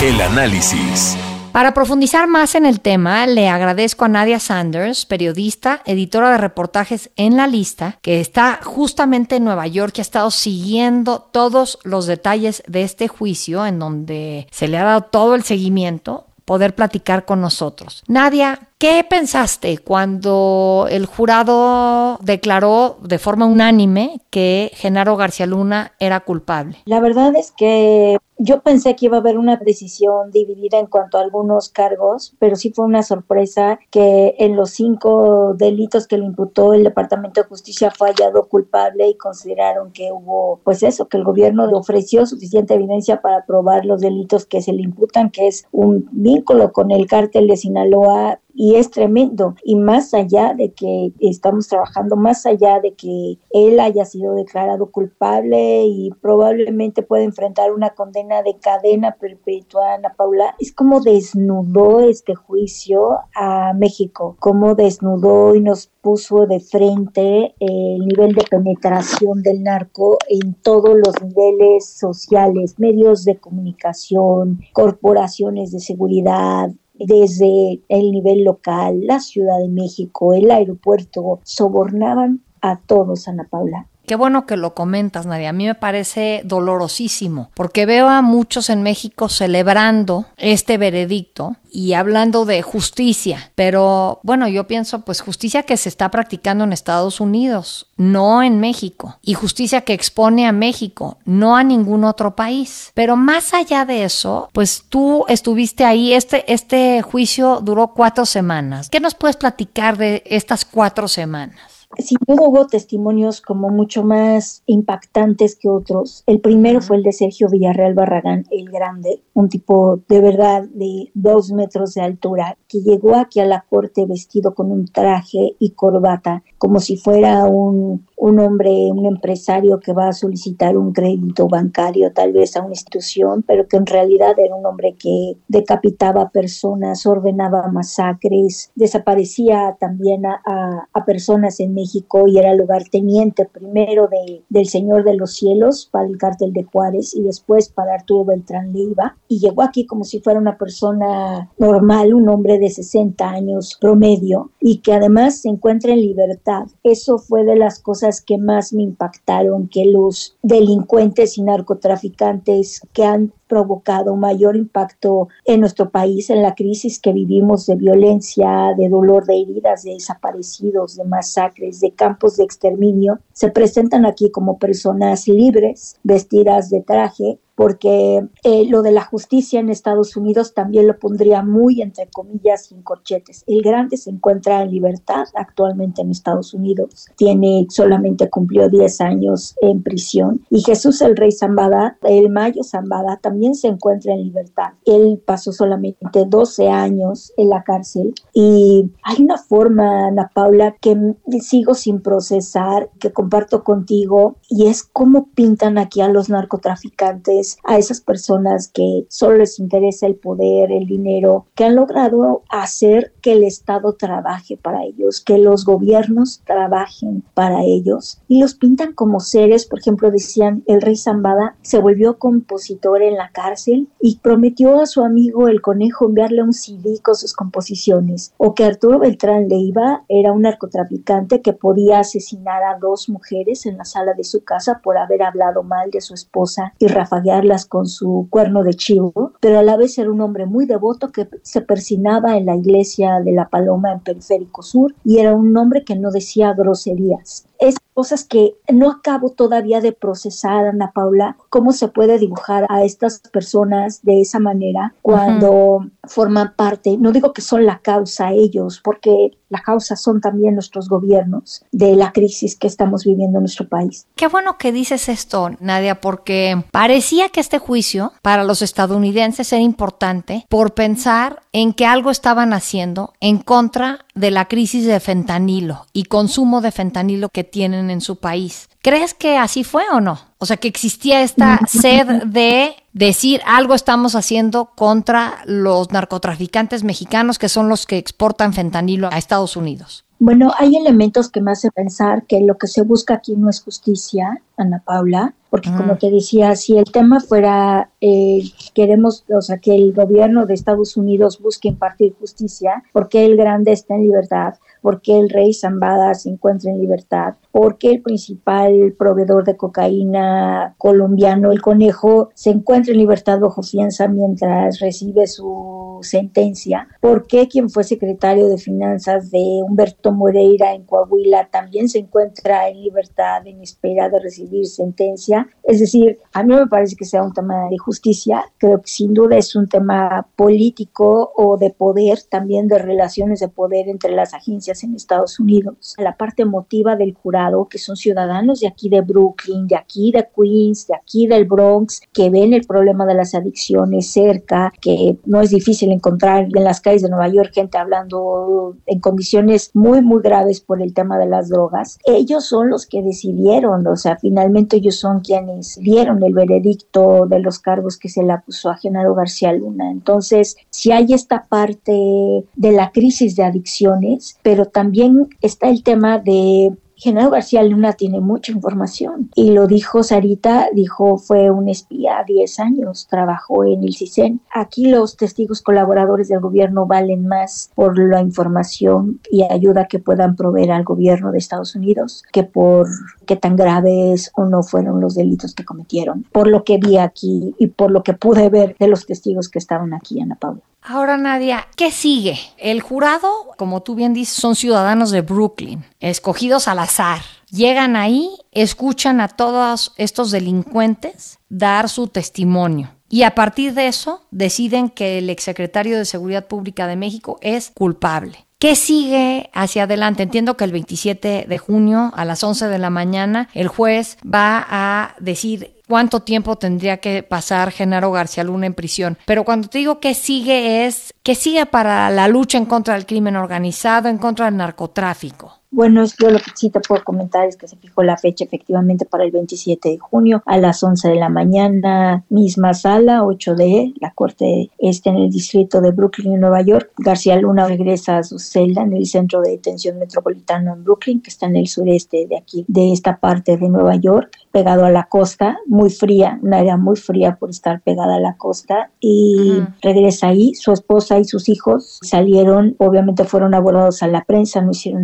El 0.03 0.19
análisis. 0.19 1.17
Para 1.59 1.73
profundizar 1.73 2.25
más 2.29 2.55
en 2.55 2.65
el 2.65 2.79
tema, 2.79 3.27
le 3.27 3.49
agradezco 3.49 4.05
a 4.05 4.07
Nadia 4.07 4.39
Sanders, 4.39 5.05
periodista, 5.05 5.81
editora 5.83 6.31
de 6.31 6.37
reportajes 6.37 7.11
en 7.17 7.35
La 7.35 7.47
Lista, 7.47 7.99
que 8.01 8.21
está 8.21 8.61
justamente 8.63 9.35
en 9.35 9.43
Nueva 9.43 9.67
York 9.67 9.95
y 9.97 9.99
ha 9.99 10.03
estado 10.03 10.31
siguiendo 10.31 11.19
todos 11.19 11.77
los 11.83 12.05
detalles 12.05 12.63
de 12.65 12.83
este 12.83 13.09
juicio, 13.09 13.65
en 13.65 13.77
donde 13.77 14.47
se 14.51 14.69
le 14.69 14.77
ha 14.77 14.85
dado 14.85 15.01
todo 15.01 15.35
el 15.35 15.43
seguimiento, 15.43 16.27
poder 16.45 16.75
platicar 16.75 17.25
con 17.25 17.41
nosotros. 17.41 18.03
Nadia, 18.07 18.68
¿qué 18.79 19.05
pensaste 19.07 19.77
cuando 19.77 20.87
el 20.89 21.05
jurado 21.05 22.17
declaró 22.21 22.97
de 23.03 23.19
forma 23.19 23.45
unánime 23.45 24.21
que 24.29 24.71
Genaro 24.73 25.17
García 25.17 25.45
Luna 25.45 25.91
era 25.99 26.21
culpable? 26.21 26.77
La 26.85 27.01
verdad 27.01 27.35
es 27.35 27.51
que 27.51 28.17
yo 28.41 28.61
pensé 28.61 28.95
que 28.95 29.07
iba 29.07 29.17
a 29.17 29.19
haber 29.19 29.37
una 29.37 29.57
decisión 29.57 30.31
dividida 30.31 30.79
en 30.79 30.85
cuanto 30.85 31.17
a 31.17 31.21
algunos 31.21 31.67
cargos, 31.67 32.33
pero 32.39 32.55
sí 32.55 32.71
fue 32.71 32.85
una 32.85 33.03
sorpresa 33.03 33.79
que 33.91 34.35
en 34.39 34.55
los 34.55 34.69
cinco 34.69 35.55
delitos 35.57 36.07
que 36.07 36.17
le 36.17 36.25
imputó 36.25 36.73
el 36.73 36.85
Departamento 36.85 37.41
de 37.41 37.49
Justicia 37.49 37.91
fue 37.91 38.11
hallado 38.11 38.47
culpable 38.47 39.09
y 39.09 39.17
consideraron 39.17 39.91
que 39.91 40.13
hubo, 40.13 40.61
pues 40.63 40.83
eso, 40.83 41.09
que 41.09 41.17
el 41.17 41.25
gobierno 41.25 41.67
le 41.67 41.75
ofreció 41.75 42.25
suficiente 42.25 42.75
evidencia 42.75 43.21
para 43.21 43.45
probar 43.45 43.83
los 43.83 43.99
delitos 43.99 44.45
que 44.45 44.61
se 44.61 44.71
le 44.71 44.83
imputan, 44.83 45.31
que 45.31 45.47
es 45.47 45.65
un 45.73 46.07
vínculo 46.13 46.71
con 46.71 46.91
el 46.91 47.07
cártel 47.07 47.45
de 47.47 47.57
Sinaloa 47.57 48.39
y 48.59 48.75
es 48.75 48.91
tremendo. 48.91 49.55
Y 49.63 49.77
más 49.77 50.13
allá 50.13 50.53
de 50.53 50.73
que 50.73 51.13
estamos 51.21 51.69
trabajando, 51.69 52.17
más 52.17 52.45
allá 52.45 52.81
de 52.81 52.93
que 52.93 53.37
él 53.51 53.79
haya 53.79 54.03
sido 54.03 54.35
declarado 54.35 54.91
culpable 54.91 55.85
y 55.85 56.09
probablemente 56.21 57.01
puede 57.01 57.23
enfrentar 57.23 57.71
una 57.71 57.91
condena 57.91 58.43
de 58.43 58.57
cadena 58.57 59.15
perpetua, 59.17 59.93
Ana 59.93 60.13
Paula, 60.13 60.55
es 60.59 60.73
como 60.73 60.99
desnudó 60.99 62.01
este 62.01 62.35
juicio 62.35 63.19
a 63.33 63.73
México, 63.75 64.35
como 64.41 64.75
desnudó 64.75 65.55
y 65.55 65.61
nos 65.61 65.87
puso 66.01 66.45
de 66.45 66.59
frente 66.59 67.55
el 67.61 68.05
nivel 68.05 68.33
de 68.33 68.43
penetración 68.43 69.41
del 69.41 69.63
narco 69.63 70.17
en 70.27 70.53
todos 70.55 70.97
los 70.97 71.13
niveles 71.23 71.85
sociales, 71.97 72.75
medios 72.77 73.23
de 73.23 73.37
comunicación, 73.37 74.59
corporaciones 74.73 75.71
de 75.71 75.79
seguridad, 75.79 76.71
desde 76.99 77.81
el 77.89 78.11
nivel 78.11 78.43
local, 78.43 79.01
la 79.05 79.19
Ciudad 79.19 79.59
de 79.59 79.69
México, 79.69 80.33
el 80.33 80.51
aeropuerto, 80.51 81.39
sobornaban 81.43 82.41
a 82.61 82.79
todos, 82.79 83.27
Ana 83.27 83.47
Paula. 83.49 83.88
Qué 84.09 84.15
bueno 84.15 84.47
que 84.47 84.57
lo 84.57 84.73
comentas, 84.73 85.27
Nadia. 85.27 85.49
A 85.49 85.53
mí 85.53 85.67
me 85.67 85.75
parece 85.75 86.41
dolorosísimo, 86.43 87.51
porque 87.53 87.85
veo 87.85 88.09
a 88.09 88.23
muchos 88.23 88.71
en 88.71 88.81
México 88.81 89.29
celebrando 89.29 90.25
este 90.35 90.79
veredicto 90.79 91.57
y 91.69 91.93
hablando 91.93 92.45
de 92.45 92.63
justicia, 92.63 93.51
pero 93.53 94.19
bueno, 94.23 94.47
yo 94.47 94.65
pienso 94.65 95.01
pues 95.01 95.21
justicia 95.21 95.61
que 95.61 95.77
se 95.77 95.89
está 95.89 96.09
practicando 96.09 96.63
en 96.63 96.73
Estados 96.73 97.19
Unidos, 97.19 97.85
no 97.97 98.41
en 98.41 98.59
México, 98.59 99.19
y 99.21 99.35
justicia 99.35 99.81
que 99.81 99.93
expone 99.93 100.47
a 100.47 100.53
México, 100.53 101.19
no 101.25 101.55
a 101.55 101.63
ningún 101.63 102.03
otro 102.03 102.35
país. 102.35 102.89
Pero 102.95 103.15
más 103.15 103.53
allá 103.53 103.85
de 103.85 104.05
eso, 104.05 104.49
pues 104.53 104.85
tú 104.89 105.25
estuviste 105.27 105.85
ahí, 105.85 106.13
este, 106.13 106.51
este 106.51 107.03
juicio 107.03 107.59
duró 107.61 107.93
cuatro 107.93 108.25
semanas. 108.25 108.89
¿Qué 108.89 108.99
nos 108.99 109.13
puedes 109.13 109.37
platicar 109.37 109.97
de 109.97 110.23
estas 110.25 110.65
cuatro 110.65 111.07
semanas? 111.07 111.78
Sin 111.97 112.19
duda 112.27 112.47
hubo 112.47 112.67
testimonios 112.67 113.41
como 113.41 113.69
mucho 113.69 114.03
más 114.03 114.61
impactantes 114.67 115.55
que 115.55 115.69
otros. 115.69 116.23
El 116.27 116.39
primero 116.39 116.81
fue 116.81 116.97
el 116.97 117.03
de 117.03 117.13
Sergio 117.13 117.49
Villarreal 117.49 117.95
Barragán, 117.95 118.45
el 118.51 118.69
grande, 118.69 119.23
un 119.33 119.49
tipo 119.49 119.99
de 120.07 120.21
verdad 120.21 120.63
de 120.71 121.11
dos 121.15 121.51
metros 121.51 121.95
de 121.95 122.01
altura, 122.01 122.57
que 122.67 122.81
llegó 122.81 123.15
aquí 123.15 123.39
a 123.39 123.45
la 123.45 123.65
corte 123.67 124.05
vestido 124.05 124.53
con 124.53 124.71
un 124.71 124.85
traje 124.85 125.55
y 125.57 125.71
corbata, 125.71 126.43
como 126.59 126.79
si 126.79 126.95
fuera 126.95 127.45
un 127.45 128.05
un 128.19 128.37
hombre, 128.39 128.69
un 128.91 129.05
empresario 129.05 129.79
que 129.79 129.93
va 129.93 130.09
a 130.09 130.13
solicitar 130.13 130.77
un 130.77 130.91
crédito 130.91 131.47
bancario 131.47 132.11
tal 132.11 132.33
vez 132.33 132.55
a 132.57 132.61
una 132.61 132.71
institución, 132.71 133.43
pero 133.47 133.67
que 133.67 133.77
en 133.77 133.85
realidad 133.85 134.37
era 134.37 134.55
un 134.55 134.65
hombre 134.65 134.95
que 134.99 135.37
decapitaba 135.47 136.29
personas, 136.29 137.05
ordenaba 137.05 137.67
masacres, 137.69 138.71
desaparecía 138.75 139.77
también 139.79 140.25
a, 140.25 140.87
personas 141.05 141.59
en 141.59 141.73
México 141.73 142.27
y 142.27 142.37
era 142.37 142.53
lugarteniente 142.53 143.45
primero 143.45 144.09
de, 144.09 144.43
del 144.49 144.67
Señor 144.67 145.03
de 145.03 145.15
los 145.15 145.33
Cielos 145.33 145.89
para 145.91 146.05
el 146.05 146.17
cártel 146.17 146.53
de 146.53 146.63
Juárez 146.63 147.15
y 147.15 147.23
después 147.23 147.69
para 147.69 147.95
Arturo 147.95 148.25
Beltrán 148.25 148.73
Leiva 148.73 149.17
y 149.27 149.39
llegó 149.39 149.63
aquí 149.63 149.85
como 149.85 150.03
si 150.03 150.19
fuera 150.19 150.39
una 150.39 150.57
persona 150.57 151.49
normal, 151.57 152.13
un 152.13 152.29
hombre 152.29 152.59
de 152.59 152.69
60 152.69 153.27
años 153.27 153.77
promedio 153.79 154.51
y 154.59 154.79
que 154.79 154.93
además 154.93 155.41
se 155.41 155.49
encuentra 155.49 155.93
en 155.93 156.01
libertad. 156.01 156.67
Eso 156.83 157.17
fue 157.17 157.43
de 157.43 157.55
las 157.55 157.79
cosas 157.79 158.08
que 158.21 158.37
más 158.37 158.73
me 158.73 158.83
impactaron, 158.83 159.67
que 159.67 159.85
los 159.85 160.35
delincuentes 160.41 161.37
y 161.37 161.43
narcotraficantes 161.43 162.81
que 162.93 163.03
han 163.05 163.33
provocado 163.47 164.15
mayor 164.15 164.55
impacto 164.55 165.27
en 165.43 165.59
nuestro 165.59 165.89
país, 165.89 166.29
en 166.29 166.43
la 166.43 166.53
crisis 166.55 166.99
que 166.99 167.11
vivimos 167.11 167.65
de 167.65 167.75
violencia, 167.75 168.73
de 168.77 168.87
dolor, 168.89 169.25
de 169.25 169.41
heridas, 169.41 169.83
de 169.83 169.93
desaparecidos, 169.93 170.95
de 170.95 171.03
masacres, 171.03 171.79
de 171.81 171.91
campos 171.91 172.37
de 172.37 172.43
exterminio, 172.43 173.19
se 173.33 173.49
presentan 173.49 174.05
aquí 174.05 174.29
como 174.29 174.59
personas 174.59 175.27
libres, 175.27 175.97
vestidas 176.03 176.69
de 176.69 176.81
traje, 176.81 177.39
porque 177.59 178.25
eh, 178.45 178.65
lo 178.69 178.81
de 178.83 178.93
la 178.93 179.03
justicia 179.03 179.59
en 179.59 179.67
Estados 179.67 180.15
Unidos 180.15 180.53
también 180.53 180.87
lo 180.87 180.97
pondría 180.97 181.43
muy 181.43 181.81
entre 181.81 182.07
comillas 182.07 182.67
sin 182.67 182.81
corchetes. 182.83 183.43
El 183.47 183.61
grande 183.61 183.97
se 183.97 184.11
encuentra 184.11 184.61
en 184.61 184.71
libertad 184.71 185.25
actualmente 185.35 186.01
en 186.01 186.09
Estados 186.09 186.53
Unidos, 186.53 187.07
tiene 187.17 187.67
solamente 187.69 188.29
cumplió 188.29 188.69
10 188.69 189.01
años 189.01 189.55
en 189.59 189.83
prisión 189.83 190.45
y 190.49 190.61
Jesús 190.61 191.01
el 191.01 191.17
Rey 191.17 191.33
Zambada, 191.33 191.97
el 192.03 192.29
Mayo 192.29 192.63
Zambada 192.63 193.19
también 193.21 193.55
se 193.55 193.67
encuentra 193.67 194.13
en 194.13 194.23
libertad. 194.23 194.75
Él 194.85 195.21
pasó 195.25 195.51
solamente 195.51 195.99
12 196.29 196.69
años 196.69 197.33
en 197.35 197.49
la 197.49 197.63
cárcel 197.63 198.13
y 198.33 198.89
hay 199.03 199.21
una 199.21 199.37
forma, 199.37 200.07
Ana 200.07 200.31
Paula, 200.33 200.77
que 200.79 200.95
sigo 201.41 201.73
sin 201.73 201.99
procesar, 201.99 202.89
que 203.01 203.11
comparto 203.11 203.65
contigo 203.65 204.37
y 204.47 204.67
es 204.67 204.83
cómo 204.83 205.27
pintan 205.35 205.77
aquí 205.77 205.99
a 205.99 206.07
los 206.07 206.29
narcotraficantes 206.29 207.48
a 207.65 207.77
esas 207.77 208.01
personas 208.01 208.67
que 208.67 209.05
solo 209.09 209.37
les 209.37 209.59
interesa 209.59 210.07
el 210.07 210.15
poder, 210.15 210.71
el 210.71 210.85
dinero, 210.85 211.45
que 211.55 211.65
han 211.65 211.75
logrado 211.75 212.43
hacer 212.49 213.13
que 213.21 213.33
el 213.33 213.43
Estado 213.43 213.93
trabaje 213.93 214.57
para 214.57 214.83
ellos, 214.83 215.21
que 215.21 215.37
los 215.37 215.65
gobiernos 215.65 216.41
trabajen 216.45 217.23
para 217.33 217.63
ellos 217.63 218.21
y 218.27 218.39
los 218.39 218.55
pintan 218.55 218.93
como 218.93 219.19
seres, 219.19 219.65
por 219.65 219.79
ejemplo, 219.79 220.11
decían 220.11 220.63
el 220.67 220.81
rey 220.81 220.95
Zambada 220.95 221.55
se 221.61 221.79
volvió 221.79 222.17
compositor 222.17 223.01
en 223.01 223.15
la 223.15 223.31
cárcel 223.31 223.87
y 223.99 224.17
prometió 224.17 224.81
a 224.81 224.85
su 224.85 225.03
amigo 225.03 225.47
el 225.47 225.61
conejo 225.61 226.05
enviarle 226.05 226.43
un 226.43 226.53
CD 226.53 226.99
con 227.01 227.15
sus 227.15 227.33
composiciones, 227.33 228.33
o 228.37 228.53
que 228.53 228.65
Arturo 228.65 228.99
Beltrán 228.99 229.47
Leiva 229.47 230.03
era 230.07 230.31
un 230.31 230.41
narcotraficante 230.43 231.41
que 231.41 231.53
podía 231.53 231.99
asesinar 231.99 232.63
a 232.63 232.77
dos 232.79 233.09
mujeres 233.09 233.65
en 233.65 233.77
la 233.77 233.85
sala 233.85 234.13
de 234.13 234.23
su 234.23 234.43
casa 234.43 234.81
por 234.83 234.97
haber 234.97 235.23
hablado 235.23 235.63
mal 235.63 235.91
de 235.91 236.01
su 236.01 236.13
esposa 236.13 236.73
y 236.79 236.87
rafaguear 236.87 237.38
con 237.67 237.87
su 237.87 238.27
cuerno 238.29 238.63
de 238.63 238.73
chivo, 238.73 239.33
pero 239.39 239.59
a 239.59 239.63
la 239.63 239.77
vez 239.77 239.97
era 239.97 240.11
un 240.11 240.21
hombre 240.21 240.45
muy 240.45 240.65
devoto 240.65 241.09
que 241.11 241.27
se 241.41 241.61
persinaba 241.61 242.37
en 242.37 242.45
la 242.45 242.55
iglesia 242.55 243.19
de 243.23 243.31
la 243.31 243.49
Paloma 243.49 243.93
en 243.93 244.01
Periférico 244.01 244.61
Sur 244.61 244.93
y 245.03 245.19
era 245.19 245.33
un 245.33 245.55
hombre 245.55 245.83
que 245.83 245.95
no 245.95 246.11
decía 246.11 246.53
groserías. 246.53 247.48
Es 247.59 247.75
cosas 247.93 248.23
que 248.23 248.53
no 248.71 248.89
acabo 248.89 249.31
todavía 249.31 249.81
de 249.81 249.91
procesar, 249.91 250.67
Ana 250.67 250.93
Paula, 250.93 251.35
cómo 251.49 251.73
se 251.73 251.89
puede 251.89 252.17
dibujar 252.17 252.65
a 252.69 252.83
estas 252.85 253.19
personas 253.19 254.01
de 254.03 254.21
esa 254.21 254.39
manera 254.39 254.93
cuando 255.01 255.85
forman 256.05 256.53
parte, 256.55 256.97
no 256.97 257.11
digo 257.11 257.33
que 257.33 257.41
son 257.41 257.65
la 257.65 257.79
causa 257.79 258.31
ellos, 258.31 258.79
porque 258.81 259.31
la 259.49 259.61
causa 259.61 259.97
son 259.97 260.21
también 260.21 260.53
nuestros 260.53 260.87
gobiernos 260.87 261.65
de 261.71 261.95
la 261.95 262.13
crisis 262.13 262.55
que 262.55 262.67
estamos 262.67 263.03
viviendo 263.03 263.39
en 263.39 263.43
nuestro 263.43 263.67
país. 263.67 264.07
Qué 264.15 264.27
bueno 264.27 264.57
que 264.57 264.71
dices 264.71 265.09
esto, 265.09 265.51
Nadia, 265.59 265.99
porque 265.99 266.63
parecía 266.71 267.29
que 267.29 267.41
este 267.41 267.59
juicio 267.59 268.13
para 268.21 268.45
los 268.45 268.61
estadounidenses 268.61 269.51
era 269.51 269.61
importante 269.61 270.45
por 270.47 270.73
pensar 270.73 271.41
en 271.51 271.73
que 271.73 271.85
algo 271.85 272.11
estaban 272.11 272.53
haciendo 272.53 273.13
en 273.19 273.39
contra 273.39 274.05
de 274.13 274.31
la 274.31 274.45
crisis 274.45 274.85
de 274.85 274.99
fentanilo 274.99 275.87
y 275.93 276.03
consumo 276.03 276.61
de 276.61 276.71
fentanilo 276.71 277.29
que 277.29 277.43
tienen 277.43 277.89
en 277.89 278.01
su 278.01 278.17
país. 278.17 278.69
¿Crees 278.81 279.13
que 279.13 279.37
así 279.37 279.63
fue 279.63 279.83
o 279.91 279.99
no? 279.99 280.19
O 280.37 280.45
sea, 280.45 280.57
que 280.57 280.67
existía 280.67 281.21
esta 281.21 281.59
sed 281.67 282.23
de 282.25 282.75
decir 282.93 283.41
algo 283.45 283.73
estamos 283.73 284.15
haciendo 284.15 284.71
contra 284.75 285.41
los 285.45 285.91
narcotraficantes 285.91 286.83
mexicanos 286.83 287.39
que 287.39 287.49
son 287.49 287.67
los 287.67 287.85
que 287.85 287.97
exportan 287.97 288.53
fentanilo 288.53 289.09
a 289.11 289.17
Estados 289.17 289.57
Unidos. 289.57 290.05
Bueno, 290.21 290.51
hay 290.57 290.75
elementos 290.75 291.29
que 291.29 291.39
me 291.39 291.51
hacen 291.51 291.71
pensar 291.73 292.23
que 292.25 292.41
lo 292.41 292.57
que 292.57 292.67
se 292.67 292.81
busca 292.81 293.13
aquí 293.15 293.37
no 293.37 293.49
es 293.49 293.61
justicia, 293.61 294.41
Ana 294.57 294.83
Paula, 294.85 295.33
porque 295.49 295.71
como 295.71 295.97
te 295.97 296.11
decía, 296.11 296.57
si 296.57 296.77
el 296.77 296.83
tema 296.83 297.21
fuera 297.21 297.89
eh, 298.01 298.43
queremos, 298.73 299.23
o 299.33 299.41
sea, 299.41 299.59
que 299.59 299.73
el 299.73 299.93
gobierno 299.93 300.45
de 300.45 300.53
Estados 300.53 300.97
Unidos 300.97 301.39
busque 301.41 301.69
impartir 301.69 302.15
justicia, 302.19 302.83
porque 302.91 303.25
el 303.25 303.37
grande 303.37 303.71
está 303.71 303.95
en 303.95 304.03
libertad, 304.03 304.55
porque 304.81 305.19
el 305.19 305.29
rey 305.29 305.53
Zambada 305.53 306.13
se 306.13 306.29
encuentra 306.29 306.71
en 306.71 306.79
libertad, 306.79 307.35
porque 307.51 307.91
el 307.91 308.01
principal 308.01 308.95
proveedor 308.97 309.43
de 309.43 309.57
cocaína 309.57 310.75
colombiano, 310.77 311.51
el 311.51 311.61
conejo, 311.61 312.29
se 312.33 312.51
encuentra 312.51 312.93
en 312.93 312.99
libertad 312.99 313.39
bajo 313.39 313.63
fianza 313.63 314.07
mientras 314.07 314.79
recibe 314.79 315.27
su 315.27 315.99
sentencia, 316.01 316.87
porque 317.01 317.47
quien 317.47 317.69
fue 317.69 317.83
secretario 317.83 318.47
de 318.47 318.57
finanzas 318.57 319.31
de 319.31 319.61
Humberto 319.63 320.11
Moreira 320.11 320.73
en 320.73 320.83
Coahuila 320.83 321.49
también 321.51 321.89
se 321.89 321.99
encuentra 321.99 322.69
en 322.69 322.81
libertad 322.81 323.45
en 323.45 323.61
espera 323.61 324.09
de 324.09 324.19
recibir 324.19 324.65
sentencia. 324.67 325.47
Es 325.63 325.79
decir, 325.79 326.19
a 326.33 326.43
mí 326.43 326.53
me 326.55 326.67
parece 326.67 326.95
que 326.95 327.05
sea 327.05 327.23
un 327.23 327.33
tema 327.33 327.67
de 327.69 327.77
justicia, 327.77 328.43
creo 328.57 328.81
que 328.81 328.87
sin 328.87 329.13
duda 329.13 329.37
es 329.37 329.55
un 329.55 329.67
tema 329.67 330.27
político 330.35 331.31
o 331.35 331.57
de 331.57 331.71
poder, 331.71 332.19
también 332.29 332.67
de 332.67 332.79
relaciones 332.79 333.39
de 333.39 333.47
poder 333.47 333.87
entre 333.87 334.11
las 334.11 334.33
agencias 334.33 334.68
en 334.83 334.95
Estados 334.95 335.39
Unidos. 335.39 335.95
La 335.97 336.15
parte 336.15 336.43
emotiva 336.43 336.95
del 336.95 337.13
jurado 337.13 337.67
que 337.67 337.77
son 337.77 337.95
ciudadanos 337.95 338.59
de 338.59 338.67
aquí 338.67 338.89
de 338.89 339.01
Brooklyn, 339.01 339.67
de 339.67 339.75
aquí 339.75 340.11
de 340.11 340.27
Queens, 340.35 340.87
de 340.87 340.95
aquí 340.95 341.27
del 341.27 341.45
Bronx, 341.45 342.01
que 342.13 342.29
ven 342.29 342.53
el 342.53 342.65
problema 342.65 343.05
de 343.05 343.15
las 343.15 343.33
adicciones 343.33 344.11
cerca, 344.11 344.71
que 344.79 345.17
no 345.25 345.41
es 345.41 345.49
difícil 345.49 345.91
encontrar 345.91 346.47
en 346.53 346.63
las 346.63 346.81
calles 346.81 347.01
de 347.01 347.09
Nueva 347.09 347.27
York 347.29 347.51
gente 347.53 347.77
hablando 347.77 348.75
en 348.85 348.99
condiciones 348.99 349.71
muy, 349.73 350.01
muy 350.01 350.21
graves 350.21 350.61
por 350.61 350.81
el 350.81 350.93
tema 350.93 351.17
de 351.17 351.25
las 351.25 351.49
drogas. 351.49 351.97
Ellos 352.05 352.45
son 352.45 352.69
los 352.69 352.85
que 352.85 353.01
decidieron, 353.01 353.85
o 353.87 353.95
sea, 353.95 354.17
finalmente 354.17 354.77
ellos 354.77 354.95
son 354.95 355.21
quienes 355.21 355.77
dieron 355.81 356.23
el 356.23 356.33
veredicto 356.33 357.25
de 357.27 357.39
los 357.39 357.59
cargos 357.59 357.97
que 357.97 358.09
se 358.09 358.23
le 358.23 358.33
acusó 358.33 358.69
a 358.69 358.77
Genaro 358.77 359.15
García 359.15 359.51
Luna. 359.53 359.91
Entonces, 359.91 360.57
si 360.69 360.91
hay 360.91 361.13
esta 361.13 361.43
parte 361.49 361.91
de 361.91 362.71
la 362.71 362.91
crisis 362.91 363.35
de 363.35 363.43
adicciones, 363.43 364.37
pero 364.43 364.58
también 364.65 365.27
está 365.41 365.69
el 365.69 365.83
tema 365.83 366.19
de 366.19 366.71
Genaro 366.99 367.29
García 367.29 367.63
Luna 367.63 367.93
tiene 367.93 368.19
mucha 368.19 368.51
información 368.51 369.31
y 369.33 369.51
lo 369.51 369.67
dijo 369.67 370.03
Sarita, 370.03 370.67
dijo 370.73 371.17
fue 371.17 371.49
un 371.49 371.69
espía 371.69 372.25
10 372.27 372.59
años, 372.59 373.07
trabajó 373.09 373.63
en 373.63 373.85
el 373.85 373.95
CISEN. 373.95 374.41
Aquí 374.53 374.87
los 374.87 375.15
testigos 375.15 375.61
colaboradores 375.61 376.27
del 376.27 376.41
gobierno 376.41 376.87
valen 376.87 377.25
más 377.25 377.71
por 377.73 377.97
la 377.97 378.19
información 378.19 379.21
y 379.31 379.43
ayuda 379.43 379.87
que 379.87 379.99
puedan 379.99 380.35
proveer 380.35 380.71
al 380.71 380.83
gobierno 380.83 381.31
de 381.31 381.37
Estados 381.37 381.73
Unidos 381.73 382.23
que 382.33 382.43
por 382.43 382.87
qué 383.25 383.37
tan 383.37 383.55
graves 383.55 384.29
o 384.35 384.43
no 384.43 384.61
fueron 384.61 384.99
los 384.99 385.15
delitos 385.15 385.55
que 385.55 385.63
cometieron, 385.63 386.25
por 386.33 386.49
lo 386.49 386.65
que 386.65 386.79
vi 386.79 386.97
aquí 386.97 387.55
y 387.57 387.67
por 387.67 387.91
lo 387.91 388.03
que 388.03 388.11
pude 388.13 388.49
ver 388.49 388.75
de 388.77 388.89
los 388.89 389.05
testigos 389.05 389.47
que 389.47 389.59
estaban 389.59 389.93
aquí, 389.93 390.19
Ana 390.19 390.35
Paula. 390.35 390.63
Ahora, 390.81 391.17
Nadia, 391.17 391.67
¿qué 391.75 391.91
sigue? 391.91 392.39
El 392.57 392.81
jurado, 392.81 393.29
como 393.57 393.81
tú 393.81 393.95
bien 393.95 394.13
dices, 394.13 394.35
son 394.35 394.55
ciudadanos 394.55 395.11
de 395.11 395.21
Brooklyn, 395.21 395.85
escogidos 395.99 396.67
al 396.67 396.79
azar. 396.79 397.21
Llegan 397.51 397.95
ahí, 397.95 398.29
escuchan 398.51 399.21
a 399.21 399.27
todos 399.27 399.93
estos 399.97 400.31
delincuentes 400.31 401.39
dar 401.49 401.89
su 401.89 402.07
testimonio. 402.07 402.91
Y 403.09 403.23
a 403.23 403.35
partir 403.35 403.73
de 403.73 403.87
eso 403.87 404.21
deciden 404.31 404.89
que 404.89 405.17
el 405.17 405.29
exsecretario 405.29 405.97
de 405.97 406.05
Seguridad 406.05 406.47
Pública 406.47 406.87
de 406.87 406.95
México 406.95 407.39
es 407.41 407.71
culpable. 407.71 408.45
¿Qué 408.59 408.75
sigue 408.75 409.49
hacia 409.53 409.83
adelante? 409.83 410.21
Entiendo 410.21 410.57
que 410.57 410.65
el 410.65 410.73
27 410.73 411.45
de 411.47 411.57
junio 411.57 412.11
a 412.13 412.25
las 412.25 412.43
11 412.43 412.67
de 412.67 412.77
la 412.77 412.89
mañana 412.89 413.49
el 413.53 413.69
juez 413.69 414.17
va 414.23 414.65
a 414.69 415.15
decir 415.19 415.78
cuánto 415.89 416.19
tiempo 416.21 416.55
tendría 416.55 416.97
que 416.97 417.23
pasar 417.23 417.71
Genaro 417.71 418.11
García 418.11 418.43
Luna 418.43 418.67
en 418.67 418.75
prisión. 418.75 419.17
Pero 419.25 419.43
cuando 419.43 419.67
te 419.67 419.79
digo 419.79 419.99
que 419.99 420.13
sigue 420.13 420.85
es 420.85 421.15
que 421.23 421.33
sigue 421.33 421.65
para 421.65 422.11
la 422.11 422.27
lucha 422.27 422.59
en 422.59 422.65
contra 422.65 422.93
del 422.93 423.07
crimen 423.07 423.35
organizado, 423.35 424.07
en 424.07 424.19
contra 424.19 424.45
del 424.45 424.57
narcotráfico. 424.57 425.58
Bueno, 425.71 426.03
yo 426.19 426.31
lo 426.31 426.39
que 426.39 426.51
sí 426.55 426.71
te 426.71 426.79
puedo 426.79 427.03
comentar 427.03 427.47
es 427.47 427.55
que 427.55 427.67
se 427.67 427.75
fijó 427.75 428.01
la 428.01 428.17
fecha 428.17 428.43
efectivamente 428.43 429.05
para 429.05 429.23
el 429.23 429.29
27 429.29 429.89
de 429.89 429.97
junio 429.99 430.41
a 430.47 430.57
las 430.57 430.83
11 430.83 431.09
de 431.09 431.15
la 431.15 431.29
mañana, 431.29 432.23
misma 432.29 432.73
sala, 432.73 433.21
8D, 433.21 433.93
la 434.01 434.11
corte 434.11 434.71
está 434.79 435.11
en 435.11 435.17
el 435.17 435.29
distrito 435.29 435.79
de 435.79 435.91
Brooklyn, 435.91 436.39
Nueva 436.39 436.63
York. 436.63 436.91
García 436.97 437.35
Luna 437.35 437.67
regresa 437.67 438.17
a 438.17 438.23
su 438.23 438.39
celda 438.39 438.81
en 438.81 438.93
el 438.93 439.05
centro 439.05 439.41
de 439.41 439.51
detención 439.51 439.99
metropolitano 439.99 440.73
en 440.73 440.83
Brooklyn, 440.83 441.21
que 441.21 441.29
está 441.29 441.45
en 441.45 441.55
el 441.55 441.67
sureste 441.67 442.25
de 442.27 442.37
aquí, 442.37 442.65
de 442.67 442.91
esta 442.91 443.17
parte 443.17 443.55
de 443.57 443.69
Nueva 443.69 443.95
York, 443.95 444.31
pegado 444.51 444.85
a 444.85 444.89
la 444.89 445.03
costa, 445.03 445.59
muy 445.67 445.91
fría, 445.91 446.39
una 446.41 446.57
área 446.57 446.77
muy 446.77 446.95
fría 446.95 447.35
por 447.35 447.51
estar 447.51 447.81
pegada 447.81 448.15
a 448.15 448.19
la 448.19 448.37
costa, 448.37 448.89
y 448.99 449.61
regresa 449.83 450.29
ahí. 450.29 450.55
Su 450.55 450.71
esposa 450.71 451.19
y 451.19 451.25
sus 451.25 451.47
hijos 451.47 451.99
salieron, 452.01 452.75
obviamente 452.79 453.23
fueron 453.23 453.53
abordados 453.53 454.01
a 454.01 454.07
la 454.07 454.23
prensa, 454.23 454.61
no 454.61 454.71
hicieron 454.71 455.03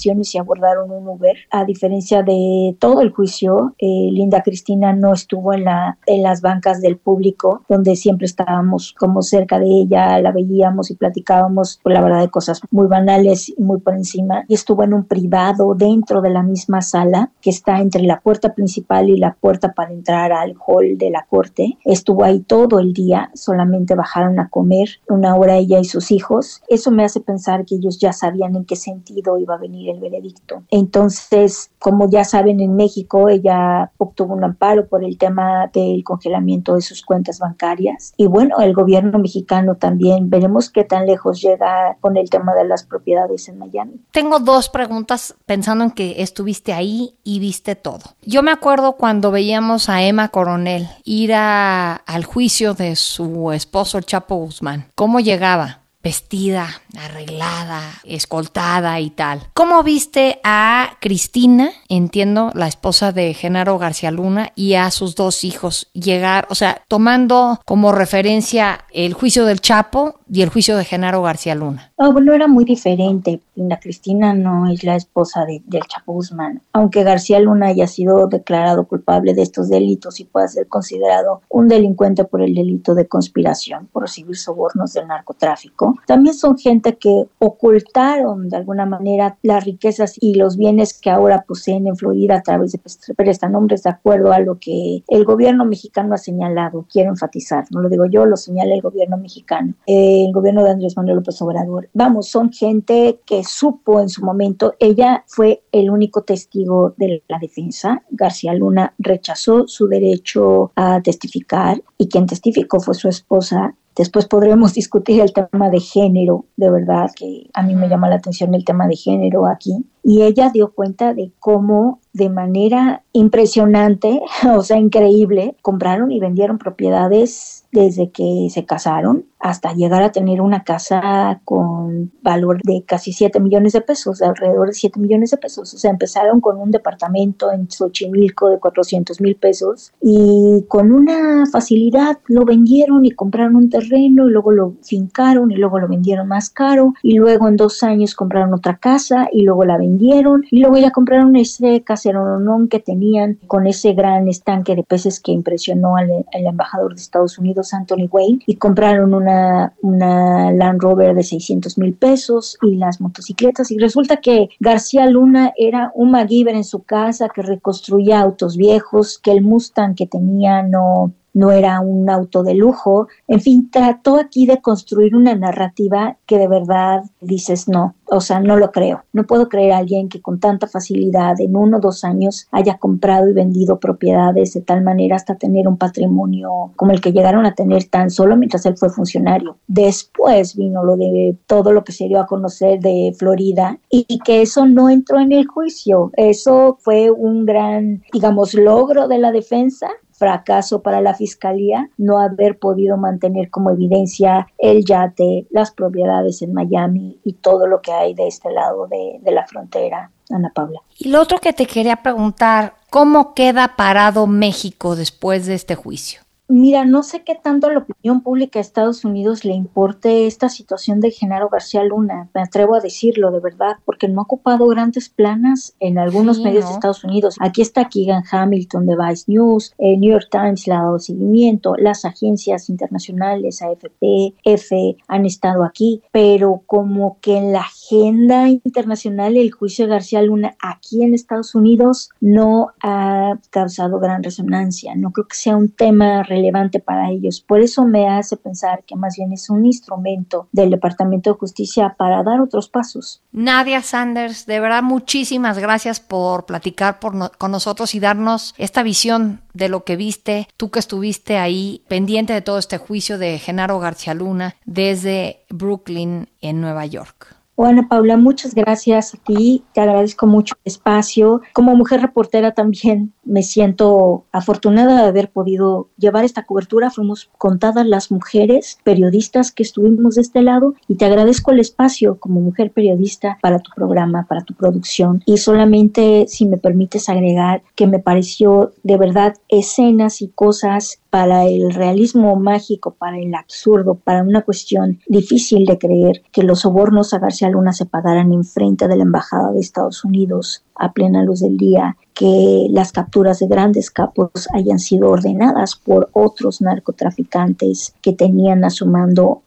declaración 0.00 0.22
y 0.32 0.38
abordaron 0.38 0.90
un 0.90 1.08
Uber. 1.08 1.36
A 1.50 1.64
diferencia 1.64 2.22
de 2.22 2.76
todo 2.78 3.00
el 3.00 3.10
juicio, 3.10 3.74
eh, 3.78 4.08
Linda 4.10 4.42
Cristina 4.42 4.92
no 4.92 5.12
estuvo 5.12 5.52
en, 5.52 5.64
la, 5.64 5.98
en 6.06 6.22
las 6.22 6.40
bancas 6.40 6.80
del 6.80 6.96
público, 6.96 7.64
donde 7.68 7.96
siempre 7.96 8.26
estábamos 8.26 8.94
como 8.98 9.22
cerca 9.22 9.58
de 9.58 9.66
ella, 9.66 10.20
la 10.20 10.32
veíamos 10.32 10.90
y 10.90 10.96
platicábamos, 10.96 11.80
por 11.82 11.92
la 11.92 12.00
verdad, 12.00 12.20
de 12.20 12.30
cosas 12.30 12.60
muy 12.70 12.86
banales 12.86 13.52
muy 13.58 13.80
por 13.80 13.94
encima. 13.94 14.44
Y 14.48 14.54
estuvo 14.54 14.82
en 14.84 14.94
un 14.94 15.04
privado 15.04 15.74
dentro 15.74 16.20
de 16.20 16.30
la 16.30 16.42
misma 16.42 16.80
sala 16.82 17.32
que 17.40 17.50
está 17.50 17.80
entre 17.80 18.02
la 18.02 18.20
puerta 18.20 18.54
principal 18.54 19.08
y 19.08 19.16
la 19.16 19.34
puerta 19.34 19.72
para 19.72 19.92
entrar 19.92 20.32
al 20.32 20.54
hall 20.66 20.96
de 20.96 21.10
la 21.10 21.26
corte. 21.28 21.78
Estuvo 21.84 22.24
ahí 22.24 22.40
todo 22.40 22.78
el 22.78 22.92
día, 22.92 23.30
solamente 23.34 23.94
bajaron 23.94 24.38
a 24.38 24.48
comer 24.48 24.88
una 25.08 25.36
hora 25.36 25.56
ella 25.56 25.78
y 25.78 25.84
sus 25.84 26.10
hijos. 26.10 26.62
Eso 26.68 26.90
me 26.90 27.04
hace 27.04 27.20
pensar 27.20 27.64
que 27.64 27.76
ellos 27.76 27.98
ya 27.98 28.12
sabían 28.12 28.56
en 28.56 28.64
qué 28.64 28.76
sentido 28.76 29.38
iba 29.38 29.54
a 29.54 29.58
venir 29.58 29.89
el 29.90 30.00
veredicto. 30.00 30.62
Entonces, 30.70 31.70
como 31.78 32.08
ya 32.10 32.24
saben, 32.24 32.60
en 32.60 32.76
México 32.76 33.28
ella 33.28 33.90
obtuvo 33.98 34.34
un 34.34 34.44
amparo 34.44 34.86
por 34.86 35.04
el 35.04 35.18
tema 35.18 35.70
del 35.72 36.04
congelamiento 36.04 36.74
de 36.74 36.82
sus 36.82 37.02
cuentas 37.02 37.38
bancarias. 37.38 38.12
Y 38.16 38.26
bueno, 38.26 38.60
el 38.60 38.74
gobierno 38.74 39.18
mexicano 39.18 39.76
también, 39.76 40.30
veremos 40.30 40.70
qué 40.70 40.84
tan 40.84 41.06
lejos 41.06 41.40
llega 41.40 41.96
con 42.00 42.16
el 42.16 42.30
tema 42.30 42.54
de 42.54 42.64
las 42.64 42.84
propiedades 42.84 43.48
en 43.48 43.58
Miami. 43.58 44.00
Tengo 44.12 44.38
dos 44.38 44.68
preguntas 44.68 45.34
pensando 45.46 45.84
en 45.84 45.90
que 45.90 46.22
estuviste 46.22 46.72
ahí 46.72 47.14
y 47.24 47.40
viste 47.40 47.76
todo. 47.76 48.00
Yo 48.22 48.42
me 48.42 48.50
acuerdo 48.50 48.96
cuando 48.96 49.30
veíamos 49.30 49.88
a 49.88 50.02
Emma 50.02 50.28
Coronel 50.28 50.88
ir 51.04 51.32
al 51.34 52.24
juicio 52.24 52.74
de 52.74 52.96
su 52.96 53.52
esposo 53.52 54.00
Chapo 54.00 54.36
Guzmán. 54.36 54.86
¿Cómo 54.94 55.20
llegaba? 55.20 55.79
Vestida, 56.02 56.82
arreglada, 56.98 57.82
escoltada 58.04 59.00
y 59.00 59.10
tal. 59.10 59.48
¿Cómo 59.54 59.82
viste 59.82 60.40
a 60.44 60.96
Cristina, 61.00 61.70
entiendo, 61.88 62.50
la 62.54 62.68
esposa 62.68 63.12
de 63.12 63.34
Genaro 63.34 63.78
García 63.78 64.10
Luna, 64.10 64.52
y 64.54 64.74
a 64.74 64.90
sus 64.90 65.14
dos 65.14 65.44
hijos 65.44 65.88
llegar, 65.92 66.46
o 66.50 66.54
sea, 66.54 66.82
tomando 66.88 67.60
como 67.64 67.92
referencia 67.92 68.84
el 68.92 69.14
juicio 69.14 69.44
del 69.44 69.60
Chapo 69.60 70.19
y 70.32 70.42
el 70.42 70.48
juicio 70.48 70.76
de 70.76 70.84
Genaro 70.84 71.22
García 71.22 71.54
Luna? 71.54 71.92
Oh, 71.96 72.12
bueno, 72.12 72.32
era 72.32 72.46
muy 72.46 72.64
diferente. 72.64 73.40
La 73.56 73.80
Cristina 73.80 74.32
no 74.32 74.70
es 74.70 74.84
la 74.84 74.96
esposa 74.96 75.44
de, 75.44 75.62
del 75.66 75.82
Chapo 75.82 76.12
Guzmán. 76.12 76.62
Aunque 76.72 77.02
García 77.02 77.40
Luna 77.40 77.66
haya 77.66 77.86
sido 77.86 78.26
declarado 78.28 78.84
culpable 78.86 79.34
de 79.34 79.42
estos 79.42 79.68
delitos 79.68 80.20
y 80.20 80.24
pueda 80.24 80.46
ser 80.48 80.68
considerado 80.68 81.42
un 81.48 81.68
delincuente 81.68 82.24
por 82.24 82.42
el 82.42 82.54
delito 82.54 82.94
de 82.94 83.06
conspiración, 83.06 83.88
por 83.92 84.04
recibir 84.04 84.36
sobornos 84.36 84.92
del 84.92 85.08
narcotráfico, 85.08 85.96
también 86.06 86.34
son 86.34 86.56
gente 86.56 86.96
que 86.96 87.24
ocultaron 87.38 88.48
de 88.48 88.56
alguna 88.56 88.86
manera 88.86 89.36
las 89.42 89.64
riquezas 89.64 90.14
y 90.20 90.34
los 90.34 90.56
bienes 90.56 90.98
que 90.98 91.10
ahora 91.10 91.44
poseen 91.46 91.86
en 91.86 91.96
Florida 91.96 92.36
a 92.36 92.42
través 92.42 92.72
de 92.72 93.14
prestanombres 93.14 93.82
de 93.82 93.90
acuerdo 93.90 94.32
a 94.32 94.38
lo 94.38 94.58
que 94.58 95.02
el 95.08 95.24
gobierno 95.24 95.64
mexicano 95.64 96.14
ha 96.14 96.18
señalado. 96.18 96.86
Quiero 96.90 97.10
enfatizar, 97.10 97.64
no 97.70 97.80
lo 97.80 97.88
digo 97.88 98.06
yo, 98.06 98.26
lo 98.26 98.36
señala 98.36 98.74
el 98.74 98.80
gobierno 98.80 99.16
mexicano, 99.16 99.74
eh, 99.86 100.19
el 100.24 100.32
gobierno 100.32 100.64
de 100.64 100.70
Andrés 100.70 100.96
Manuel 100.96 101.16
López 101.16 101.40
Obrador. 101.42 101.88
Vamos, 101.92 102.28
son 102.28 102.52
gente 102.52 103.20
que 103.24 103.44
supo 103.44 104.00
en 104.00 104.08
su 104.08 104.24
momento, 104.24 104.74
ella 104.78 105.24
fue 105.26 105.62
el 105.72 105.90
único 105.90 106.22
testigo 106.22 106.94
de 106.96 107.22
la 107.28 107.38
defensa. 107.38 108.02
García 108.10 108.54
Luna 108.54 108.94
rechazó 108.98 109.66
su 109.66 109.88
derecho 109.88 110.72
a 110.76 111.00
testificar 111.02 111.82
y 111.98 112.08
quien 112.08 112.26
testificó 112.26 112.80
fue 112.80 112.94
su 112.94 113.08
esposa 113.08 113.74
Después 114.00 114.26
podremos 114.26 114.72
discutir 114.72 115.20
el 115.20 115.34
tema 115.34 115.68
de 115.68 115.78
género, 115.78 116.46
de 116.56 116.70
verdad, 116.70 117.10
que 117.14 117.50
a 117.52 117.62
mí 117.62 117.74
me 117.74 117.86
llama 117.86 118.08
la 118.08 118.14
atención 118.14 118.54
el 118.54 118.64
tema 118.64 118.88
de 118.88 118.96
género 118.96 119.46
aquí. 119.46 119.84
Y 120.02 120.22
ella 120.22 120.48
dio 120.48 120.72
cuenta 120.72 121.12
de 121.12 121.32
cómo 121.38 122.00
de 122.14 122.30
manera 122.30 123.02
impresionante, 123.12 124.22
o 124.56 124.62
sea, 124.62 124.78
increíble, 124.78 125.54
compraron 125.60 126.10
y 126.12 126.18
vendieron 126.18 126.56
propiedades 126.56 127.66
desde 127.72 128.10
que 128.10 128.48
se 128.50 128.64
casaron 128.64 129.26
hasta 129.38 129.74
llegar 129.74 130.02
a 130.02 130.12
tener 130.12 130.40
una 130.40 130.64
casa 130.64 131.40
con 131.44 132.10
valor 132.22 132.60
de 132.62 132.84
casi 132.84 133.12
7 133.12 133.38
millones 133.38 133.74
de 133.74 133.80
pesos, 133.80 134.22
alrededor 134.22 134.68
de 134.68 134.74
7 134.74 134.98
millones 134.98 135.30
de 135.30 135.36
pesos. 135.36 135.72
O 135.72 135.78
sea, 135.78 135.90
empezaron 135.90 136.40
con 136.40 136.58
un 136.58 136.70
departamento 136.70 137.52
en 137.52 137.70
Xochimilco 137.70 138.48
de 138.48 138.58
400 138.58 139.20
mil 139.20 139.36
pesos 139.36 139.92
y 140.00 140.64
con 140.68 140.90
una 140.90 141.44
facilidad 141.46 142.18
lo 142.26 142.44
vendieron 142.44 143.04
y 143.04 143.12
compraron 143.12 143.56
un 143.56 143.70
terreno 143.70 143.89
y 143.98 144.08
luego 144.08 144.52
lo 144.52 144.74
fincaron 144.82 145.50
y 145.50 145.56
luego 145.56 145.78
lo 145.78 145.88
vendieron 145.88 146.28
más 146.28 146.50
caro 146.50 146.94
y 147.02 147.14
luego 147.14 147.48
en 147.48 147.56
dos 147.56 147.82
años 147.82 148.14
compraron 148.14 148.54
otra 148.54 148.76
casa 148.76 149.28
y 149.32 149.42
luego 149.42 149.64
la 149.64 149.78
vendieron 149.78 150.44
y 150.50 150.60
luego 150.60 150.78
ya 150.78 150.90
compraron 150.90 151.36
ese 151.36 151.82
caseronón 151.82 152.68
que 152.68 152.80
tenían 152.80 153.38
con 153.46 153.66
ese 153.66 153.92
gran 153.92 154.28
estanque 154.28 154.76
de 154.76 154.82
peces 154.82 155.20
que 155.20 155.32
impresionó 155.32 155.96
al, 155.96 156.10
embajador 156.32 156.94
de 156.94 157.00
Estados 157.00 157.38
Unidos 157.38 157.72
Anthony 157.74 158.08
Wayne 158.10 158.40
y 158.46 158.56
compraron 158.56 159.14
una, 159.14 159.72
una 159.82 160.52
Land 160.52 160.80
Rover 160.80 161.14
de 161.14 161.22
600 161.22 161.78
mil 161.78 161.94
pesos 161.94 162.58
y 162.62 162.76
las 162.76 163.00
motocicletas 163.00 163.70
y 163.70 163.78
resulta 163.78 164.18
que 164.18 164.48
García 164.58 165.06
Luna 165.06 165.52
era 165.56 165.92
un 165.94 166.10
MacGyver 166.10 166.54
en 166.54 166.64
su 166.64 166.82
casa 166.82 167.28
que 167.28 167.42
reconstruía 167.42 168.20
autos 168.20 168.56
viejos, 168.56 169.18
que 169.18 169.32
el 169.32 169.42
Mustang 169.42 169.94
que 169.94 170.06
tenía 170.06 170.62
no 170.62 171.12
no 171.32 171.50
era 171.52 171.80
un 171.80 172.08
auto 172.10 172.42
de 172.42 172.54
lujo. 172.54 173.08
En 173.28 173.40
fin, 173.40 173.70
trató 173.70 174.16
aquí 174.16 174.46
de 174.46 174.60
construir 174.60 175.14
una 175.14 175.34
narrativa 175.34 176.18
que 176.26 176.38
de 176.38 176.48
verdad 176.48 177.04
dices 177.20 177.68
no, 177.68 177.94
o 178.10 178.20
sea, 178.20 178.40
no 178.40 178.56
lo 178.56 178.72
creo. 178.72 179.04
No 179.12 179.24
puedo 179.24 179.48
creer 179.48 179.72
a 179.72 179.78
alguien 179.78 180.08
que 180.08 180.20
con 180.20 180.40
tanta 180.40 180.66
facilidad 180.66 181.40
en 181.40 181.56
uno 181.56 181.78
o 181.78 181.80
dos 181.80 182.04
años 182.04 182.48
haya 182.50 182.78
comprado 182.78 183.28
y 183.28 183.32
vendido 183.32 183.78
propiedades 183.78 184.52
de 184.52 184.62
tal 184.62 184.82
manera 184.82 185.16
hasta 185.16 185.36
tener 185.36 185.68
un 185.68 185.78
patrimonio 185.78 186.72
como 186.76 186.92
el 186.92 187.00
que 187.00 187.12
llegaron 187.12 187.46
a 187.46 187.54
tener 187.54 187.84
tan 187.84 188.10
solo 188.10 188.36
mientras 188.36 188.66
él 188.66 188.76
fue 188.76 188.90
funcionario. 188.90 189.58
Después 189.68 190.56
vino 190.56 190.84
lo 190.84 190.96
de 190.96 191.36
todo 191.46 191.72
lo 191.72 191.84
que 191.84 191.92
se 191.92 192.08
dio 192.08 192.20
a 192.20 192.26
conocer 192.26 192.80
de 192.80 193.14
Florida 193.16 193.78
y 193.88 194.18
que 194.20 194.42
eso 194.42 194.66
no 194.66 194.90
entró 194.90 195.20
en 195.20 195.32
el 195.32 195.46
juicio. 195.46 196.10
Eso 196.16 196.78
fue 196.80 197.10
un 197.10 197.46
gran, 197.46 198.02
digamos, 198.12 198.54
logro 198.54 199.08
de 199.08 199.18
la 199.18 199.32
defensa 199.32 199.88
fracaso 200.20 200.82
para 200.82 201.00
la 201.00 201.14
fiscalía 201.14 201.88
no 201.96 202.20
haber 202.20 202.58
podido 202.58 202.98
mantener 202.98 203.48
como 203.48 203.70
evidencia 203.70 204.46
el 204.58 204.84
yate, 204.84 205.46
las 205.50 205.70
propiedades 205.70 206.42
en 206.42 206.52
Miami 206.52 207.18
y 207.24 207.32
todo 207.32 207.66
lo 207.66 207.80
que 207.80 207.90
hay 208.00 208.14
de 208.14 208.26
este 208.26 208.50
lado 208.50 208.86
de, 208.86 209.20
la 209.30 209.46
frontera 209.46 210.10
Ana 210.30 210.50
Paula. 210.54 210.80
Y 210.98 211.08
lo 211.08 211.20
otro 211.20 211.38
que 211.38 211.52
te 211.52 211.66
quería 211.66 211.96
preguntar, 211.96 212.74
¿cómo 212.88 213.34
queda 213.34 213.76
parado 213.76 214.26
México 214.26 214.96
después 214.96 215.46
de 215.46 215.54
este 215.54 215.74
juicio? 215.74 216.22
Mira, 216.50 216.84
no 216.84 217.04
sé 217.04 217.22
qué 217.22 217.36
tanto 217.36 217.68
a 217.68 217.72
la 217.72 217.78
opinión 217.78 218.22
pública 218.22 218.58
de 218.58 218.62
Estados 218.62 219.04
Unidos 219.04 219.44
le 219.44 219.52
importe 219.52 220.26
esta 220.26 220.48
situación 220.48 220.98
de 220.98 221.12
Genaro 221.12 221.48
García 221.48 221.84
Luna, 221.84 222.28
me 222.34 222.42
atrevo 222.42 222.74
a 222.74 222.80
decirlo 222.80 223.30
de 223.30 223.38
verdad, 223.38 223.76
porque 223.84 224.08
no 224.08 224.20
ha 224.20 224.24
ocupado 224.24 224.66
grandes 224.66 225.08
planas 225.08 225.76
en 225.78 225.96
algunos 225.96 226.40
medios 226.40 226.66
de 226.66 226.72
Estados 226.72 227.04
Unidos. 227.04 227.36
Aquí 227.38 227.62
está 227.62 227.88
Keegan 227.88 228.24
Hamilton 228.28 228.84
de 228.86 228.96
Vice 228.96 229.24
News, 229.28 229.74
el 229.78 230.00
New 230.00 230.10
York 230.10 230.26
Times 230.28 230.66
le 230.66 230.74
ha 230.74 230.82
dado 230.82 230.98
seguimiento, 230.98 231.76
las 231.76 232.04
agencias 232.04 232.68
internacionales, 232.68 233.62
AFP, 233.62 234.34
F, 234.42 234.96
han 235.06 235.26
estado 235.26 235.62
aquí, 235.62 236.02
pero 236.10 236.64
como 236.66 237.18
que 237.20 237.36
en 237.36 237.52
la 237.52 237.60
agenda 237.60 238.48
internacional 238.48 239.36
el 239.36 239.52
juicio 239.52 239.84
de 239.84 239.92
García 239.92 240.20
Luna 240.20 240.56
aquí 240.60 241.04
en 241.04 241.14
Estados 241.14 241.54
Unidos 241.54 242.10
no 242.20 242.72
ha 242.82 243.38
causado 243.50 244.00
gran 244.00 244.24
resonancia, 244.24 244.96
no 244.96 245.12
creo 245.12 245.28
que 245.28 245.36
sea 245.36 245.56
un 245.56 245.68
tema 245.68 246.24
relevante 246.24 246.39
relevante 246.40 246.80
para 246.80 247.10
ellos. 247.10 247.40
Por 247.40 247.60
eso 247.60 247.84
me 247.84 248.08
hace 248.08 248.36
pensar 248.36 248.84
que 248.84 248.96
más 248.96 249.16
bien 249.16 249.32
es 249.32 249.50
un 249.50 249.66
instrumento 249.66 250.48
del 250.52 250.70
Departamento 250.70 251.30
de 251.30 251.38
Justicia 251.38 251.94
para 251.98 252.22
dar 252.22 252.40
otros 252.40 252.68
pasos. 252.68 253.22
Nadia 253.32 253.82
Sanders, 253.82 254.46
de 254.46 254.60
verdad 254.60 254.82
muchísimas 254.82 255.58
gracias 255.58 256.00
por 256.00 256.46
platicar 256.46 256.98
con 257.00 257.50
nosotros 257.50 257.94
y 257.94 258.00
darnos 258.00 258.54
esta 258.58 258.82
visión 258.82 259.40
de 259.52 259.68
lo 259.68 259.84
que 259.84 259.96
viste, 259.96 260.48
tú 260.56 260.70
que 260.70 260.78
estuviste 260.78 261.36
ahí 261.36 261.82
pendiente 261.88 262.32
de 262.32 262.42
todo 262.42 262.58
este 262.58 262.78
juicio 262.78 263.18
de 263.18 263.38
Genaro 263.38 263.78
García 263.78 264.14
Luna 264.14 264.56
desde 264.64 265.44
Brooklyn 265.50 266.28
en 266.40 266.60
Nueva 266.60 266.86
York. 266.86 267.39
Bueno, 267.60 267.86
Paula, 267.86 268.16
muchas 268.16 268.54
gracias 268.54 269.12
a 269.12 269.18
ti. 269.18 269.64
Te 269.74 269.82
agradezco 269.82 270.26
mucho 270.26 270.54
el 270.64 270.72
espacio. 270.72 271.42
Como 271.52 271.76
mujer 271.76 272.00
reportera 272.00 272.54
también 272.54 273.12
me 273.22 273.42
siento 273.42 274.24
afortunada 274.32 275.02
de 275.02 275.08
haber 275.08 275.30
podido 275.30 275.90
llevar 275.98 276.24
esta 276.24 276.46
cobertura. 276.46 276.88
Fuimos 276.90 277.30
contadas 277.36 277.84
las 277.86 278.10
mujeres 278.10 278.78
periodistas 278.82 279.52
que 279.52 279.62
estuvimos 279.62 280.14
de 280.14 280.22
este 280.22 280.40
lado 280.40 280.72
y 280.88 280.94
te 280.94 281.04
agradezco 281.04 281.50
el 281.50 281.60
espacio 281.60 282.18
como 282.18 282.40
mujer 282.40 282.72
periodista 282.72 283.36
para 283.42 283.58
tu 283.58 283.70
programa, 283.76 284.24
para 284.26 284.42
tu 284.42 284.54
producción. 284.54 285.22
Y 285.26 285.36
solamente, 285.36 286.24
si 286.28 286.46
me 286.46 286.56
permites 286.56 287.10
agregar, 287.10 287.62
que 287.74 287.86
me 287.86 287.98
pareció 287.98 288.72
de 288.84 288.96
verdad 288.96 289.34
escenas 289.50 290.22
y 290.22 290.28
cosas 290.28 290.99
para 291.10 291.44
el 291.46 291.74
realismo 291.74 292.36
mágico, 292.36 292.94
para 292.94 293.18
el 293.18 293.34
absurdo, 293.34 293.96
para 293.96 294.22
una 294.22 294.42
cuestión 294.42 295.00
difícil 295.08 295.66
de 295.66 295.78
creer 295.78 296.22
que 296.32 296.44
los 296.44 296.60
sobornos 296.60 297.12
a 297.12 297.18
García 297.18 297.50
Luna 297.50 297.72
se 297.72 297.86
pagaran 297.86 298.32
en 298.32 298.44
frente 298.44 298.86
de 298.86 298.96
la 298.96 299.02
Embajada 299.02 299.50
de 299.52 299.60
Estados 299.60 300.04
Unidos 300.04 300.64
a 300.80 300.92
plena 300.92 301.22
luz 301.22 301.40
del 301.40 301.56
día, 301.56 301.96
que 302.14 302.66
las 302.70 302.92
capturas 302.92 303.38
de 303.38 303.46
grandes 303.46 303.90
capos 303.90 304.48
hayan 304.52 304.78
sido 304.78 305.08
ordenadas 305.10 305.76
por 305.76 306.10
otros 306.12 306.60
narcotraficantes 306.60 307.94
que 308.02 308.12
tenían 308.12 308.64
a 308.64 308.70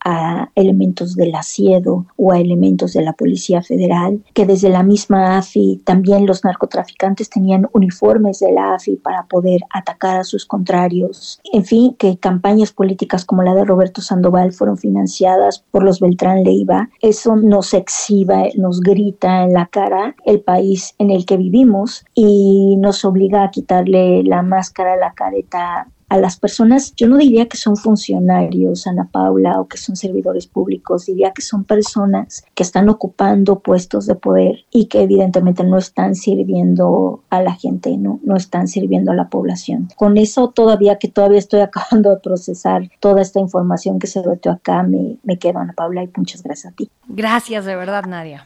a 0.05 0.49
elementos 0.55 1.15
del 1.15 1.35
asiedo 1.35 2.05
o 2.17 2.31
a 2.31 2.39
elementos 2.39 2.93
de 2.93 3.01
la 3.01 3.13
Policía 3.13 3.61
Federal, 3.61 4.23
que 4.33 4.45
desde 4.45 4.69
la 4.69 4.83
misma 4.83 5.37
AFI 5.37 5.81
también 5.83 6.25
los 6.25 6.43
narcotraficantes 6.43 7.29
tenían 7.29 7.67
uniformes 7.73 8.39
de 8.39 8.51
la 8.51 8.75
AFI 8.75 8.97
para 8.97 9.25
poder 9.27 9.61
atacar 9.73 10.17
a 10.17 10.23
sus 10.23 10.45
contrarios, 10.45 11.39
en 11.51 11.65
fin, 11.65 11.95
que 11.95 12.17
campañas 12.17 12.71
políticas 12.71 13.25
como 13.25 13.43
la 13.43 13.55
de 13.55 13.65
Roberto 13.65 14.01
Sandoval 14.01 14.51
fueron 14.51 14.77
financiadas 14.77 15.63
por 15.71 15.83
los 15.83 15.99
Beltrán 15.99 16.43
Leiva, 16.43 16.89
eso 17.01 17.35
nos 17.35 17.73
exhiba, 17.73 18.43
nos 18.55 18.81
grita 18.81 19.43
en 19.43 19.53
la 19.53 19.67
cara 19.67 20.15
el 20.25 20.41
país 20.41 20.95
en 20.99 21.11
el 21.11 21.22
que 21.23 21.37
vivimos 21.37 22.05
y 22.13 22.77
nos 22.77 23.05
obliga 23.05 23.43
a 23.43 23.51
quitarle 23.51 24.23
la 24.23 24.41
máscara, 24.41 24.95
la 24.95 25.13
careta 25.13 25.87
a 26.13 26.17
las 26.17 26.37
personas, 26.37 26.93
yo 26.95 27.07
no 27.07 27.17
diría 27.17 27.47
que 27.47 27.57
son 27.57 27.75
funcionarios, 27.75 28.85
Ana 28.85 29.09
Paula, 29.11 29.59
o 29.59 29.67
que 29.67 29.77
son 29.77 29.95
servidores 29.95 30.45
públicos, 30.45 31.07
diría 31.07 31.31
que 31.31 31.41
son 31.41 31.63
personas 31.63 32.45
que 32.53 32.61
están 32.61 32.87
ocupando 32.87 33.61
puestos 33.61 34.05
de 34.05 34.13
poder 34.13 34.65
y 34.69 34.85
que 34.85 35.01
evidentemente 35.01 35.63
no 35.63 35.75
están 35.75 36.13
sirviendo 36.13 37.23
a 37.31 37.41
la 37.41 37.53
gente, 37.55 37.97
no, 37.97 38.19
no 38.23 38.35
están 38.35 38.67
sirviendo 38.67 39.11
a 39.11 39.15
la 39.15 39.29
población. 39.29 39.87
Con 39.95 40.19
eso 40.19 40.49
todavía 40.49 40.99
que 40.99 41.07
todavía 41.07 41.39
estoy 41.39 41.61
acabando 41.61 42.11
de 42.11 42.17
procesar 42.17 42.91
toda 42.99 43.23
esta 43.23 43.39
información 43.39 43.97
que 43.97 44.05
se 44.05 44.21
vertió 44.21 44.51
acá, 44.51 44.83
me, 44.83 45.17
me 45.23 45.39
quedo, 45.39 45.57
Ana 45.57 45.73
Paula, 45.73 46.03
y 46.03 46.11
muchas 46.15 46.43
gracias 46.43 46.73
a 46.73 46.75
ti. 46.75 46.91
Gracias 47.07 47.65
de 47.65 47.75
verdad, 47.75 48.05
Nadia. 48.05 48.45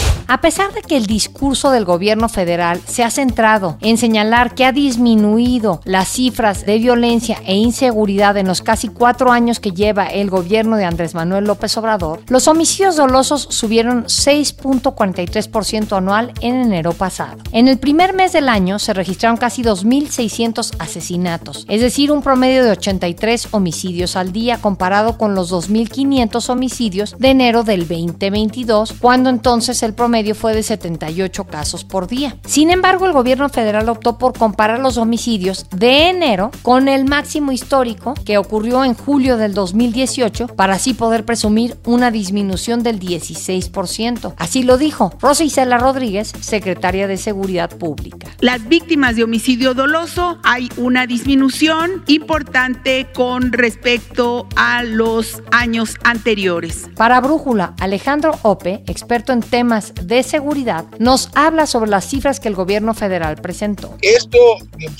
A 0.33 0.39
pesar 0.39 0.71
de 0.71 0.81
que 0.81 0.95
el 0.95 1.07
discurso 1.07 1.71
del 1.71 1.83
gobierno 1.83 2.29
federal 2.29 2.79
se 2.87 3.03
ha 3.03 3.11
centrado 3.11 3.77
en 3.81 3.97
señalar 3.97 4.55
que 4.55 4.63
ha 4.63 4.71
disminuido 4.71 5.81
las 5.83 6.07
cifras 6.07 6.65
de 6.65 6.77
violencia 6.77 7.41
e 7.45 7.57
inseguridad 7.57 8.37
en 8.37 8.47
los 8.47 8.61
casi 8.61 8.87
cuatro 8.87 9.33
años 9.33 9.59
que 9.59 9.71
lleva 9.71 10.05
el 10.05 10.29
gobierno 10.29 10.77
de 10.77 10.85
Andrés 10.85 11.15
Manuel 11.15 11.43
López 11.43 11.75
Obrador, 11.75 12.21
los 12.29 12.47
homicidios 12.47 12.95
dolosos 12.95 13.45
subieron 13.49 14.05
6.43% 14.05 15.97
anual 15.97 16.31
en 16.39 16.55
enero 16.61 16.93
pasado. 16.93 17.39
En 17.51 17.67
el 17.67 17.77
primer 17.77 18.13
mes 18.13 18.31
del 18.31 18.47
año 18.47 18.79
se 18.79 18.93
registraron 18.93 19.35
casi 19.35 19.63
2.600 19.63 20.75
asesinatos, 20.79 21.65
es 21.67 21.81
decir, 21.81 22.09
un 22.09 22.21
promedio 22.21 22.63
de 22.63 22.71
83 22.71 23.49
homicidios 23.51 24.15
al 24.15 24.31
día 24.31 24.61
comparado 24.61 25.17
con 25.17 25.35
los 25.35 25.51
2.500 25.51 26.49
homicidios 26.49 27.17
de 27.19 27.31
enero 27.31 27.65
del 27.65 27.81
2022, 27.81 28.93
cuando 28.97 29.29
entonces 29.29 29.83
el 29.83 29.93
promedio 29.93 30.20
fue 30.35 30.53
de 30.53 30.63
78 30.63 31.43
casos 31.45 31.83
por 31.83 32.07
día. 32.07 32.37
Sin 32.45 32.69
embargo, 32.69 33.05
el 33.05 33.13
gobierno 33.13 33.49
federal 33.49 33.89
optó 33.89 34.17
por 34.17 34.37
comparar 34.37 34.79
los 34.79 34.97
homicidios 34.97 35.65
de 35.75 36.09
enero 36.09 36.51
con 36.61 36.87
el 36.87 37.05
máximo 37.05 37.51
histórico 37.51 38.13
que 38.25 38.37
ocurrió 38.37 38.85
en 38.85 38.93
julio 38.93 39.37
del 39.37 39.53
2018 39.53 40.47
para 40.47 40.75
así 40.75 40.93
poder 40.93 41.25
presumir 41.25 41.77
una 41.85 42.11
disminución 42.11 42.83
del 42.83 42.99
16%. 42.99 44.35
Así 44.37 44.63
lo 44.63 44.77
dijo 44.77 45.11
Rosa 45.19 45.43
Isela 45.43 45.77
Rodríguez, 45.77 46.31
secretaria 46.39 47.07
de 47.07 47.17
Seguridad 47.17 47.69
Pública. 47.69 48.27
Las 48.39 48.67
víctimas 48.67 49.15
de 49.15 49.23
homicidio 49.23 49.73
doloso 49.73 50.37
hay 50.43 50.69
una 50.77 51.07
disminución 51.07 52.03
importante 52.07 53.07
con 53.13 53.51
respecto 53.51 54.47
a 54.55 54.83
los 54.83 55.41
años 55.51 55.95
anteriores. 56.03 56.89
Para 56.95 57.21
Brújula, 57.21 57.73
Alejandro 57.79 58.37
Ope, 58.43 58.83
experto 58.87 59.33
en 59.33 59.41
temas 59.41 59.93
de 60.03 60.10
seguridad, 60.23 60.85
nos 60.99 61.29
habla 61.33 61.65
sobre 61.65 61.89
las 61.89 62.05
cifras 62.07 62.39
que 62.39 62.47
el 62.47 62.55
gobierno 62.55 62.93
federal 62.93 63.37
presentó. 63.37 63.97
Esto 64.01 64.37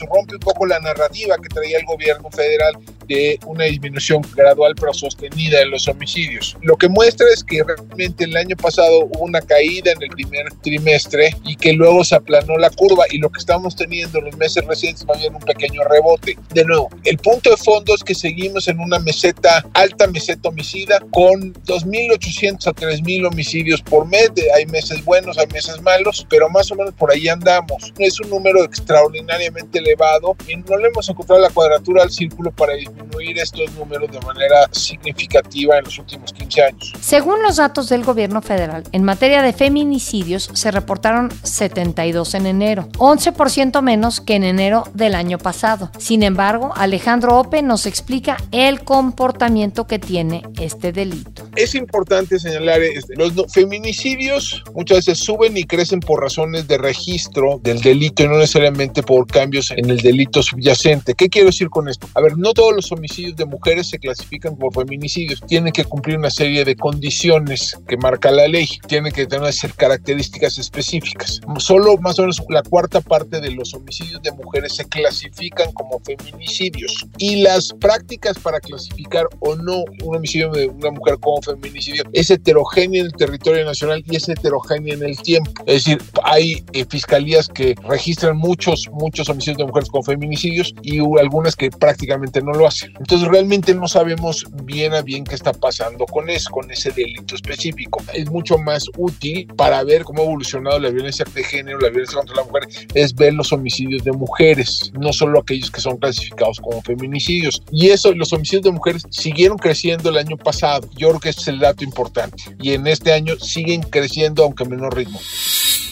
rompe 0.09 0.35
un 0.35 0.39
poco 0.39 0.65
la 0.65 0.79
narrativa 0.79 1.35
que 1.37 1.49
traía 1.49 1.79
el 1.79 1.85
gobierno 1.85 2.29
federal 2.31 2.73
de 3.07 3.39
una 3.45 3.65
disminución 3.65 4.21
gradual 4.35 4.73
pero 4.79 4.93
sostenida 4.93 5.59
de 5.59 5.65
los 5.65 5.87
homicidios. 5.87 6.57
Lo 6.61 6.77
que 6.77 6.87
muestra 6.87 7.27
es 7.33 7.43
que 7.43 7.63
realmente 7.63 8.23
el 8.23 8.37
año 8.37 8.55
pasado 8.55 9.05
hubo 9.05 9.25
una 9.25 9.41
caída 9.41 9.91
en 9.91 10.01
el 10.01 10.09
primer 10.09 10.45
trimestre 10.61 11.35
y 11.43 11.55
que 11.55 11.73
luego 11.73 12.03
se 12.03 12.15
aplanó 12.15 12.57
la 12.57 12.69
curva 12.69 13.03
y 13.11 13.17
lo 13.17 13.29
que 13.29 13.39
estamos 13.39 13.75
teniendo 13.75 14.19
en 14.19 14.25
los 14.25 14.37
meses 14.37 14.65
recientes 14.65 15.05
va 15.05 15.13
a 15.15 15.27
un 15.27 15.39
pequeño 15.39 15.83
rebote. 15.83 16.37
De 16.53 16.63
nuevo, 16.65 16.89
el 17.03 17.17
punto 17.17 17.49
de 17.49 17.57
fondo 17.57 17.93
es 17.95 18.03
que 18.03 18.15
seguimos 18.15 18.67
en 18.67 18.79
una 18.79 18.99
meseta, 18.99 19.65
alta 19.73 20.07
meseta 20.07 20.49
homicida 20.49 20.99
con 21.11 21.53
2.800 21.65 22.67
a 22.67 22.73
3.000 22.73 23.27
homicidios 23.27 23.81
por 23.81 24.07
mes. 24.07 24.31
Hay 24.55 24.65
meses 24.67 24.90
buenos, 24.99 25.37
hay 25.37 25.47
meses 25.47 25.81
malos, 25.81 26.25
pero 26.29 26.49
más 26.49 26.71
o 26.71 26.75
menos 26.75 26.93
por 26.93 27.11
ahí 27.11 27.27
andamos. 27.27 27.93
Es 27.97 28.19
un 28.19 28.29
número 28.29 28.63
extraordinariamente 28.63 29.79
elevado 29.79 30.35
y 30.47 30.55
no 30.57 30.77
le 30.77 30.89
hemos 30.89 31.09
encontrado 31.09 31.41
la 31.41 31.49
cuadratura 31.49 32.03
al 32.03 32.11
círculo 32.11 32.51
para 32.51 32.73
disminuir 32.73 33.39
estos 33.39 33.71
números 33.73 34.11
de 34.11 34.19
manera 34.21 34.67
significativa 34.71 35.77
en 35.77 35.85
los 35.85 35.97
últimos 35.97 36.33
15 36.33 36.63
años. 36.63 36.93
Según 36.99 37.41
los 37.41 37.57
datos 37.57 37.89
del 37.89 38.03
gobierno 38.03 38.41
federal, 38.41 38.83
en 38.91 39.03
materia 39.03 39.41
de 39.41 39.53
feminicidios 39.53 40.49
se 40.53 40.71
reportaron 40.71 41.29
72 41.43 42.33
en 42.35 42.45
enero, 42.45 42.87
11% 42.97 43.81
menos 43.81 44.21
que 44.21 44.35
en 44.35 44.43
enero 44.43 44.83
del 44.93 45.15
año 45.15 45.37
pasado. 45.37 45.91
Sin 45.97 46.23
embargo, 46.23 46.73
Alejandro 46.75 47.37
Ope 47.37 47.61
nos 47.61 47.85
explica 47.85 48.37
el 48.51 48.83
comportamiento 48.83 49.87
que 49.87 49.99
tiene 49.99 50.43
este 50.59 50.91
delito. 50.91 51.47
Es 51.55 51.75
importante 51.75 52.39
señalar, 52.39 52.81
este, 52.81 53.15
los 53.15 53.33
feminicidios 53.51 54.63
muchas 54.81 55.05
veces 55.05 55.19
suben 55.19 55.55
y 55.55 55.63
crecen 55.63 55.99
por 55.99 56.21
razones 56.21 56.67
de 56.67 56.79
registro 56.79 57.59
del 57.61 57.81
delito 57.81 58.23
y 58.23 58.27
no 58.27 58.39
necesariamente 58.39 59.03
por 59.03 59.27
cambios 59.27 59.69
en 59.69 59.91
el 59.91 59.97
delito 59.97 60.41
subyacente. 60.41 61.13
¿Qué 61.13 61.29
quiero 61.29 61.49
decir 61.49 61.69
con 61.69 61.87
esto? 61.87 62.07
A 62.15 62.21
ver, 62.21 62.35
no 62.35 62.51
todos 62.53 62.73
los 62.73 62.91
homicidios 62.91 63.35
de 63.35 63.45
mujeres 63.45 63.89
se 63.89 63.99
clasifican 63.99 64.55
como 64.55 64.71
feminicidios. 64.71 65.39
Tienen 65.47 65.71
que 65.71 65.85
cumplir 65.85 66.17
una 66.17 66.31
serie 66.31 66.65
de 66.65 66.75
condiciones 66.75 67.77
que 67.87 67.95
marca 67.97 68.31
la 68.31 68.47
ley. 68.47 68.67
Tienen 68.87 69.11
que 69.11 69.27
tener 69.27 69.53
características 69.77 70.57
específicas. 70.57 71.39
Solo 71.59 71.97
más 71.97 72.17
o 72.17 72.23
menos 72.23 72.41
la 72.49 72.63
cuarta 72.63 73.01
parte 73.01 73.39
de 73.39 73.51
los 73.51 73.75
homicidios 73.75 74.19
de 74.23 74.31
mujeres 74.31 74.75
se 74.77 74.85
clasifican 74.85 75.71
como 75.73 75.99
feminicidios. 75.99 77.05
Y 77.19 77.43
las 77.43 77.71
prácticas 77.79 78.39
para 78.39 78.59
clasificar 78.59 79.27
o 79.41 79.55
no 79.55 79.83
un 80.03 80.15
homicidio 80.15 80.49
de 80.49 80.65
una 80.65 80.89
mujer 80.89 81.19
como 81.19 81.39
feminicidio 81.43 82.03
es 82.13 82.31
heterogénea 82.31 83.01
en 83.01 83.05
el 83.05 83.13
territorio 83.13 83.63
nacional 83.63 84.03
y 84.09 84.15
es 84.15 84.27
heterogénea 84.27 84.70
en 84.75 85.03
el 85.03 85.17
tiempo. 85.17 85.51
Es 85.65 85.85
decir, 85.85 86.01
hay 86.23 86.63
eh, 86.73 86.85
fiscalías 86.89 87.47
que 87.47 87.75
registran 87.87 88.37
muchos, 88.37 88.89
muchos 88.91 89.29
homicidios 89.29 89.57
de 89.57 89.65
mujeres 89.65 89.89
con 89.89 90.03
feminicidios 90.03 90.73
y 90.81 90.99
algunas 91.19 91.55
que 91.55 91.69
prácticamente 91.69 92.41
no 92.41 92.53
lo 92.53 92.67
hacen. 92.67 92.93
Entonces 92.99 93.27
realmente 93.27 93.73
no 93.73 93.87
sabemos 93.87 94.45
bien 94.63 94.93
a 94.93 95.01
bien 95.01 95.23
qué 95.23 95.35
está 95.35 95.53
pasando 95.53 96.05
con 96.05 96.29
eso, 96.29 96.49
con 96.51 96.69
ese 96.71 96.91
delito 96.91 97.35
específico. 97.35 98.03
Es 98.13 98.29
mucho 98.29 98.57
más 98.57 98.85
útil 98.97 99.47
para 99.55 99.83
ver 99.83 100.03
cómo 100.03 100.21
ha 100.21 100.25
evolucionado 100.25 100.79
la 100.79 100.89
violencia 100.89 101.25
de 101.33 101.43
género, 101.43 101.79
la 101.79 101.89
violencia 101.89 102.17
contra 102.17 102.35
la 102.35 102.43
mujer, 102.43 102.67
es 102.93 103.13
ver 103.13 103.33
los 103.33 103.51
homicidios 103.51 104.03
de 104.03 104.11
mujeres, 104.11 104.91
no 104.99 105.13
solo 105.13 105.39
aquellos 105.39 105.71
que 105.71 105.81
son 105.81 105.97
clasificados 105.97 106.59
como 106.59 106.81
feminicidios. 106.81 107.61
Y 107.71 107.89
eso, 107.89 108.13
los 108.13 108.33
homicidios 108.33 108.63
de 108.63 108.71
mujeres 108.71 109.03
siguieron 109.09 109.57
creciendo 109.57 110.09
el 110.09 110.17
año 110.17 110.37
pasado. 110.37 110.87
Yo 110.97 111.09
creo 111.09 111.19
que 111.19 111.29
ese 111.29 111.41
es 111.41 111.47
el 111.47 111.59
dato 111.59 111.83
importante. 111.83 112.37
Y 112.61 112.73
en 112.73 112.87
este 112.87 113.13
año 113.13 113.37
siguen 113.39 113.81
creciendo, 113.81 114.43
aunque 114.43 114.60
ritmo. 114.91 115.19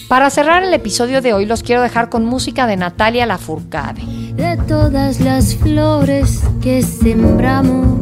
Para 0.08 0.32
cerrar 0.32 0.64
el 0.64 0.74
episodio 0.74 1.22
de 1.22 1.34
hoy 1.34 1.46
los 1.46 1.62
quiero 1.62 1.84
dejar 1.84 2.10
con 2.10 2.26
música 2.26 2.66
de 2.66 2.78
Natalia 2.78 3.28
Lafourcade. 3.28 4.02
De 4.34 4.58
todas 4.68 5.20
las 5.20 5.56
flores 5.56 6.42
que 6.62 6.82
sembramos, 6.82 8.00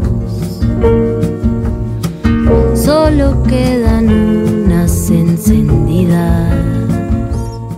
solo 2.75 3.43
quedan 3.43 4.07
unas 4.07 5.09
encendidas. 5.09 6.53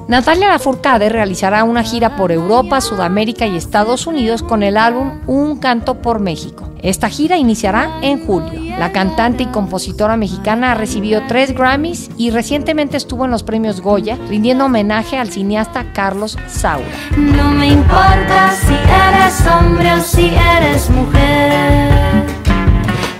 Natalia 0.07 0.49
Lafourcade 0.49 1.09
realizará 1.09 1.63
una 1.63 1.83
gira 1.83 2.15
por 2.15 2.31
Europa, 2.31 2.81
Sudamérica 2.81 3.47
y 3.47 3.55
Estados 3.55 4.05
Unidos 4.05 4.43
con 4.43 4.61
el 4.63 4.77
álbum 4.77 5.21
Un 5.25 5.57
canto 5.57 6.01
por 6.01 6.19
México. 6.19 6.68
Esta 6.81 7.09
gira 7.09 7.37
iniciará 7.37 7.99
en 8.01 8.25
julio. 8.25 8.77
La 8.77 8.91
cantante 8.91 9.43
y 9.43 9.47
compositora 9.47 10.15
mexicana 10.15 10.71
ha 10.71 10.75
recibido 10.75 11.21
tres 11.27 11.53
Grammys 11.53 12.09
y 12.17 12.31
recientemente 12.31 12.97
estuvo 12.97 13.25
en 13.25 13.31
los 13.31 13.43
premios 13.43 13.81
Goya 13.81 14.17
rindiendo 14.29 14.65
homenaje 14.65 15.17
al 15.17 15.29
cineasta 15.29 15.91
Carlos 15.93 16.37
Saura. 16.47 16.87
No 17.17 17.51
me 17.51 17.67
importa 17.67 18.51
si 18.51 18.73
eres 18.73 19.45
hombre 19.47 19.93
o 19.93 19.99
si 20.01 20.31
eres 20.57 20.89
mujer. 20.89 21.91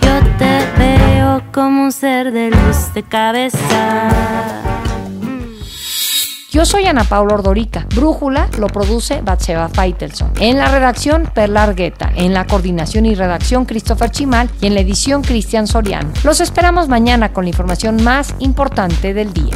Yo 0.02 0.20
te 0.38 0.60
veo 0.78 1.44
como 1.52 1.84
un 1.84 1.92
ser 1.92 2.32
de 2.32 2.52
luz 2.52 2.94
de 2.94 3.04
cabeza. 3.04 4.69
Yo 6.52 6.66
soy 6.66 6.88
Ana 6.88 7.04
Paula 7.04 7.36
Ordorica. 7.36 7.86
Brújula 7.94 8.50
lo 8.58 8.68
produce 8.68 9.22
Batseba 9.22 9.70
Feitelson. 9.70 10.32
En 10.40 10.58
la 10.58 10.72
redacción, 10.72 11.30
Perla 11.32 11.62
Argueta. 11.62 12.12
En 12.16 12.34
la 12.34 12.48
coordinación 12.48 13.06
y 13.06 13.14
redacción, 13.14 13.66
Christopher 13.66 14.10
Chimal. 14.10 14.50
Y 14.60 14.66
en 14.66 14.74
la 14.74 14.80
edición, 14.80 15.22
Cristian 15.22 15.68
Soriano. 15.68 16.12
Los 16.24 16.40
esperamos 16.42 16.88
mañana 16.88 17.34
con 17.34 17.46
la 17.46 17.50
información 17.50 18.04
más 18.04 18.34
importante 18.40 19.14
del 19.14 19.32
día. 19.32 19.56